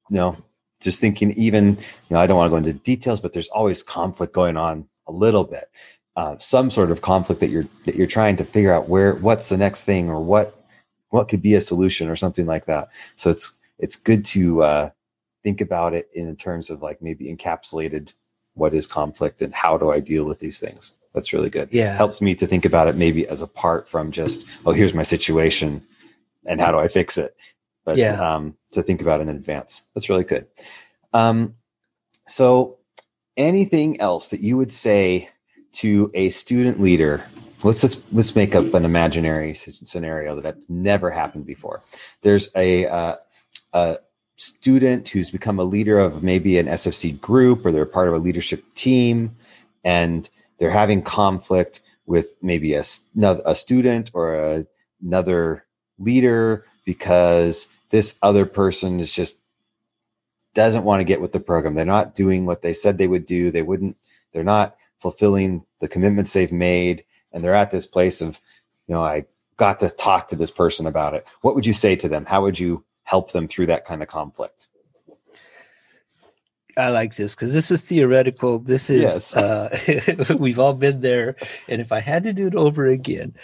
[0.09, 0.37] you know,
[0.81, 3.83] just thinking even, you know, I don't want to go into details, but there's always
[3.83, 5.65] conflict going on a little bit.
[6.15, 9.49] Uh, some sort of conflict that you're that you're trying to figure out where what's
[9.49, 10.62] the next thing or what
[11.13, 12.89] what could be a solution or something like that.
[13.15, 14.89] So it's it's good to uh,
[15.43, 18.15] think about it in terms of like maybe encapsulated
[18.55, 20.93] what is conflict and how do I deal with these things.
[21.13, 21.69] That's really good.
[21.71, 25.03] Yeah, helps me to think about it maybe as apart from just oh here's my
[25.03, 25.85] situation
[26.47, 27.35] and how do I fix it?
[27.85, 28.19] But yeah.
[28.19, 29.83] um, to think about in advance.
[29.93, 30.47] That's really good.
[31.13, 31.53] Um,
[32.27, 32.79] so,
[33.37, 35.29] anything else that you would say
[35.73, 37.23] to a student leader?
[37.63, 41.81] Let's just let's make up an imaginary scenario that has never happened before.
[42.21, 43.15] There's a uh,
[43.73, 43.97] a
[44.35, 48.19] student who's become a leader of maybe an SFC group or they're part of a
[48.19, 49.35] leadership team,
[49.83, 52.83] and they're having conflict with maybe a,
[53.21, 54.65] a student or a,
[55.01, 55.65] another
[55.97, 59.39] leader because this other person is just
[60.53, 61.75] doesn't want to get with the program.
[61.75, 63.51] They're not doing what they said they would do.
[63.51, 63.97] They wouldn't,
[64.31, 67.03] they're not fulfilling the commitments they've made.
[67.33, 68.39] And they're at this place of,
[68.87, 69.25] you know, I
[69.57, 71.25] got to talk to this person about it.
[71.41, 72.25] What would you say to them?
[72.25, 74.67] How would you help them through that kind of conflict?
[76.77, 78.59] I like this because this is theoretical.
[78.59, 79.35] This is, yes.
[79.35, 81.35] uh, we've all been there.
[81.69, 83.35] And if I had to do it over again,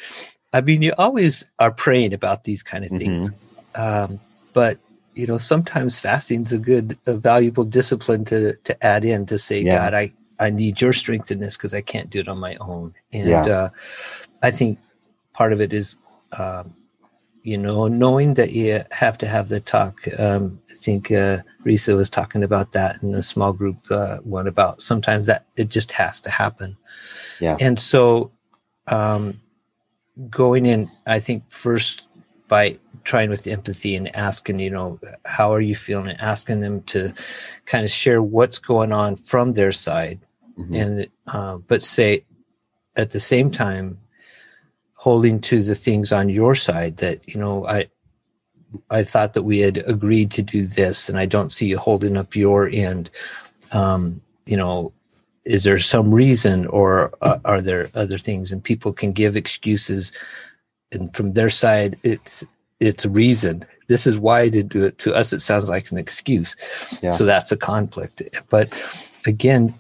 [0.54, 4.14] I mean, you always are praying about these kind of things, mm-hmm.
[4.14, 4.20] um,
[4.54, 4.80] but
[5.14, 9.62] you know, sometimes fasting's a good, a valuable discipline to to add in to say,
[9.62, 9.76] yeah.
[9.76, 12.56] God, I I need your strength in this because I can't do it on my
[12.58, 12.94] own.
[13.12, 13.42] And yeah.
[13.42, 13.70] uh,
[14.42, 14.80] I think
[15.34, 15.98] part of it is,
[16.38, 16.76] um,
[17.44, 20.02] you know, knowing that you have to have the talk.
[20.18, 24.48] Um, I think uh, Risa was talking about that in the small group uh, one
[24.48, 26.78] about sometimes that it just has to happen.
[27.40, 27.58] Yeah.
[27.60, 28.32] And so,
[28.88, 29.40] um,
[30.30, 32.08] going in, I think first
[32.50, 36.10] by trying with empathy and asking, you know, how are you feeling?
[36.10, 37.14] And asking them to
[37.66, 40.20] kind of share what's going on from their side,
[40.60, 40.76] mm-hmm.
[40.76, 42.24] and uh, but say
[42.96, 43.98] at the same time,
[44.96, 47.88] holding to the things on your side that you know i
[48.90, 52.18] i thought that we had agreed to do this and i don't see you holding
[52.18, 53.10] up your end.
[53.72, 54.92] Um, you know
[55.46, 58.52] is there some reason or uh, are there other things?
[58.52, 60.14] And people can give excuses
[60.92, 62.46] and from their side it's
[62.80, 63.66] it's a reason.
[63.88, 64.98] This is why I did do it.
[65.00, 66.56] To us it sounds like an excuse.
[67.02, 67.12] Yeah.
[67.12, 68.22] so that's a conflict.
[68.50, 68.74] But
[69.26, 69.74] again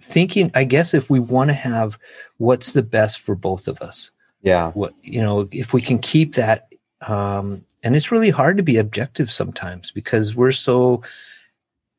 [0.00, 1.98] thinking i guess if we want to have
[2.38, 4.10] what's the best for both of us
[4.42, 6.68] yeah what you know if we can keep that
[7.08, 11.02] um and it's really hard to be objective sometimes because we're so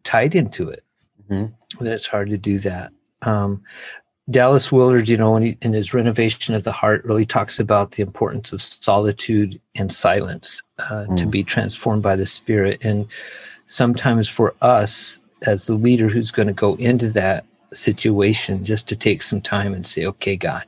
[0.03, 0.83] tied into it
[1.29, 1.83] mm-hmm.
[1.83, 2.91] that it's hard to do that
[3.23, 3.61] um
[4.29, 8.03] Dallas Willard, you know, in, in, his renovation of the heart, really talks about the
[8.03, 11.17] importance of solitude and silence uh, mm.
[11.17, 12.83] to be transformed by the Spirit.
[12.85, 13.07] And
[13.65, 18.95] sometimes for us, as the leader who's going to go into that situation, just to
[18.95, 20.65] take some time and say, "Okay, God,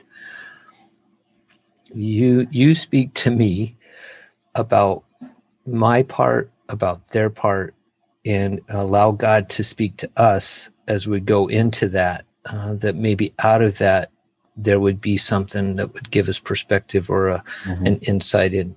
[1.94, 3.76] you you speak to me
[4.56, 5.04] about
[5.66, 7.76] my part, about their part,
[8.26, 13.34] and allow God to speak to us as we go into that." uh, that maybe
[13.40, 14.10] out of that
[14.58, 17.86] there would be something that would give us perspective or a, mm-hmm.
[17.86, 18.76] an insight into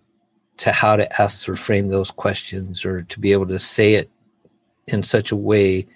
[0.67, 4.11] how to ask or frame those questions or to be able to say it
[4.87, 5.87] in such a way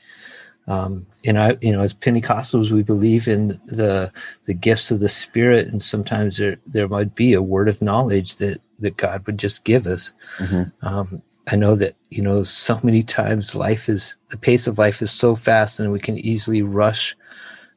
[0.68, 4.12] um, and I, you know, as Pentecostals, we believe in the
[4.44, 8.36] the gifts of the Spirit, and sometimes there there might be a word of knowledge
[8.36, 10.14] that that God would just give us.
[10.38, 10.86] Mm-hmm.
[10.86, 15.00] Um, I know that you know so many times life is the pace of life
[15.00, 17.16] is so fast, and we can easily rush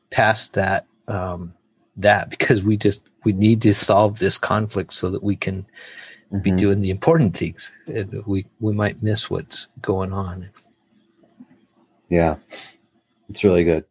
[0.10, 1.54] past that um,
[1.96, 5.62] that because we just we need to solve this conflict so that we can
[6.32, 6.40] mm-hmm.
[6.40, 10.50] be doing the important things and we we might miss what's going on
[12.10, 12.36] yeah
[13.32, 13.86] it's really good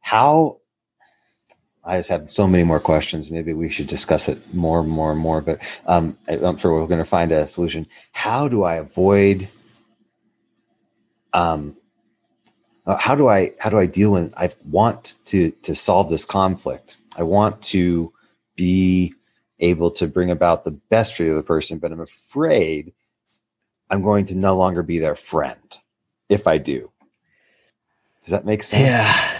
[0.00, 0.58] how
[1.84, 3.30] I just have so many more questions.
[3.30, 6.86] Maybe we should discuss it more and more and more, but um, I'm sure we're
[6.86, 7.86] going to find a solution.
[8.12, 9.48] How do I avoid
[11.32, 11.76] um,
[12.86, 16.24] uh, how do I how do I deal with I want to to solve this
[16.24, 16.98] conflict.
[17.16, 18.12] I want to
[18.56, 19.14] be
[19.60, 22.92] able to bring about the best for the other person, but I'm afraid
[23.90, 25.78] I'm going to no longer be their friend
[26.28, 26.90] if I do.
[28.22, 28.82] Does that make sense?
[28.82, 29.38] Yeah.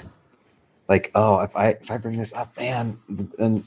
[0.89, 3.63] Like, oh, if I if I bring this up, man, then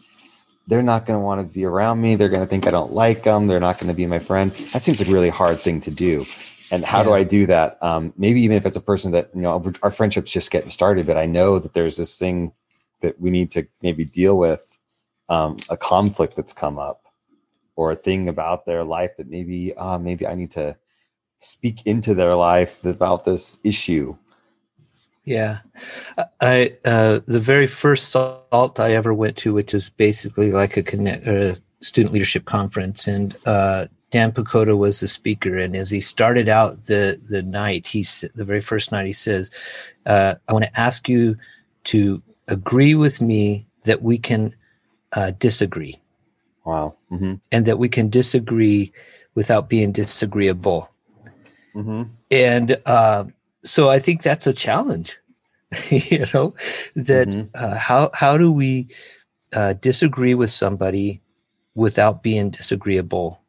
[0.67, 2.15] they're not going to want to be around me.
[2.15, 3.47] They're going to think I don't like them.
[3.47, 4.51] They're not going to be my friend.
[4.51, 6.25] That seems like a really hard thing to do
[6.73, 7.03] and how yeah.
[7.03, 9.91] do i do that um, maybe even if it's a person that you know our
[9.91, 12.51] friendship's just getting started but i know that there's this thing
[13.01, 14.79] that we need to maybe deal with
[15.29, 17.05] um, a conflict that's come up
[17.75, 20.75] or a thing about their life that maybe uh, maybe i need to
[21.39, 24.15] speak into their life about this issue
[25.25, 25.59] yeah
[26.41, 30.83] i uh, the very first salt i ever went to which is basically like a
[30.83, 35.99] connect a student leadership conference and uh, Dan Pakoda was the speaker, and as he
[35.99, 38.05] started out the the night, he
[38.35, 39.49] the very first night he says,
[40.05, 41.35] uh, "I want to ask you
[41.85, 44.53] to agree with me that we can
[45.13, 45.99] uh, disagree."
[46.63, 47.33] Wow, mm-hmm.
[47.51, 48.93] and that we can disagree
[49.33, 50.91] without being disagreeable.
[51.73, 52.03] Mm-hmm.
[52.29, 53.23] And uh,
[53.63, 55.17] so I think that's a challenge.
[55.89, 56.53] you know
[56.95, 57.49] that mm-hmm.
[57.55, 58.87] Uh, how how do we
[59.53, 61.21] uh, disagree with somebody
[61.75, 63.43] without being disagreeable?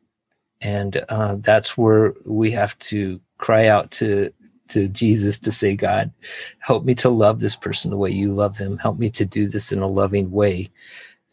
[0.65, 4.33] and uh, that's where we have to cry out to
[4.69, 6.11] to Jesus to say, God,
[6.59, 8.79] help me to love this person the way you love them.
[8.79, 10.71] Help me to do this in a loving way.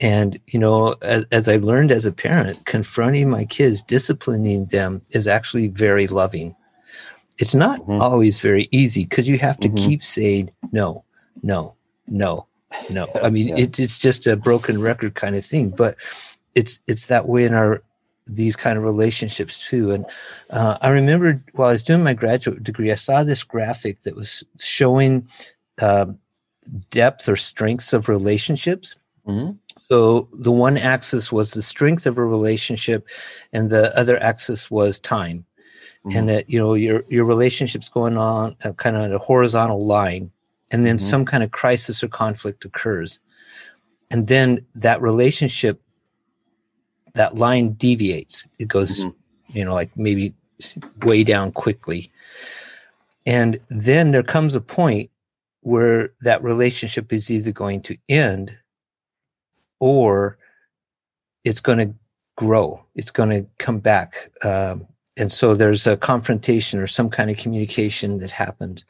[0.02, 5.02] And, you know, as, as I learned as a parent, confronting my kids, disciplining them
[5.12, 6.54] is actually very loving.
[7.38, 8.02] It's not mm-hmm.
[8.02, 9.88] always very easy because you have to mm-hmm.
[9.88, 11.04] keep saying, no,
[11.44, 11.74] no,
[12.08, 12.46] no,
[12.90, 13.08] no.
[13.24, 13.58] I mean, yeah.
[13.58, 15.96] it, it's just a broken record kind of thing, but
[16.56, 17.82] it's, it's that way in our,
[18.28, 19.92] these kind of relationships too.
[19.92, 20.06] And
[20.52, 24.16] uh, I remember while I was doing my graduate degree, I saw this graphic that
[24.16, 25.28] was showing
[25.82, 26.06] uh,
[26.92, 28.96] depth or strengths of relationships.
[29.28, 29.54] Mm-hmm.
[29.82, 33.08] So the one axis was the strength of a relationship,
[33.52, 35.46] and the other axis was time.
[36.06, 36.18] Mm-hmm.
[36.18, 40.32] And that you know your your relationship's going on uh, kind of a horizontal line,
[40.72, 41.06] and then mm-hmm.
[41.06, 43.20] some kind of crisis or conflict occurs,
[44.10, 45.80] and then that relationship
[47.14, 48.48] that line deviates.
[48.60, 49.58] It goes, mm-hmm.
[49.58, 50.34] you know, like maybe
[51.04, 52.12] way down quickly.
[53.26, 55.10] And then there comes a point
[55.62, 58.58] where that relationship is either going to end
[59.80, 60.38] or
[61.44, 61.94] it's going to
[62.36, 64.32] grow, it's going to come back.
[64.44, 64.88] Um,
[65.18, 68.84] and so there's a confrontation or some kind of communication that happened.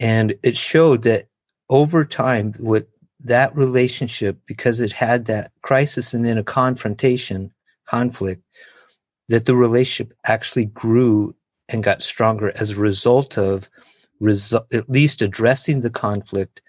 [0.00, 1.28] And it showed that
[1.70, 2.88] over time, what
[3.20, 7.52] that relationship, because it had that crisis and then a confrontation,
[7.86, 8.42] conflict,
[9.28, 11.34] that the relationship actually grew
[11.68, 13.70] and got stronger as a result of
[14.20, 16.60] resol- at least addressing the conflict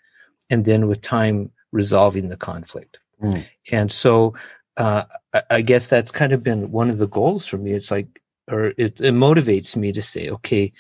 [0.49, 2.99] and then with time resolving the conflict.
[3.22, 3.43] Mm.
[3.72, 4.34] And so
[4.78, 5.03] uh,
[5.34, 7.74] I, I guess that's kind of been one of the goals for me.
[7.74, 10.72] It's like, or it, it motivates me to say, okay,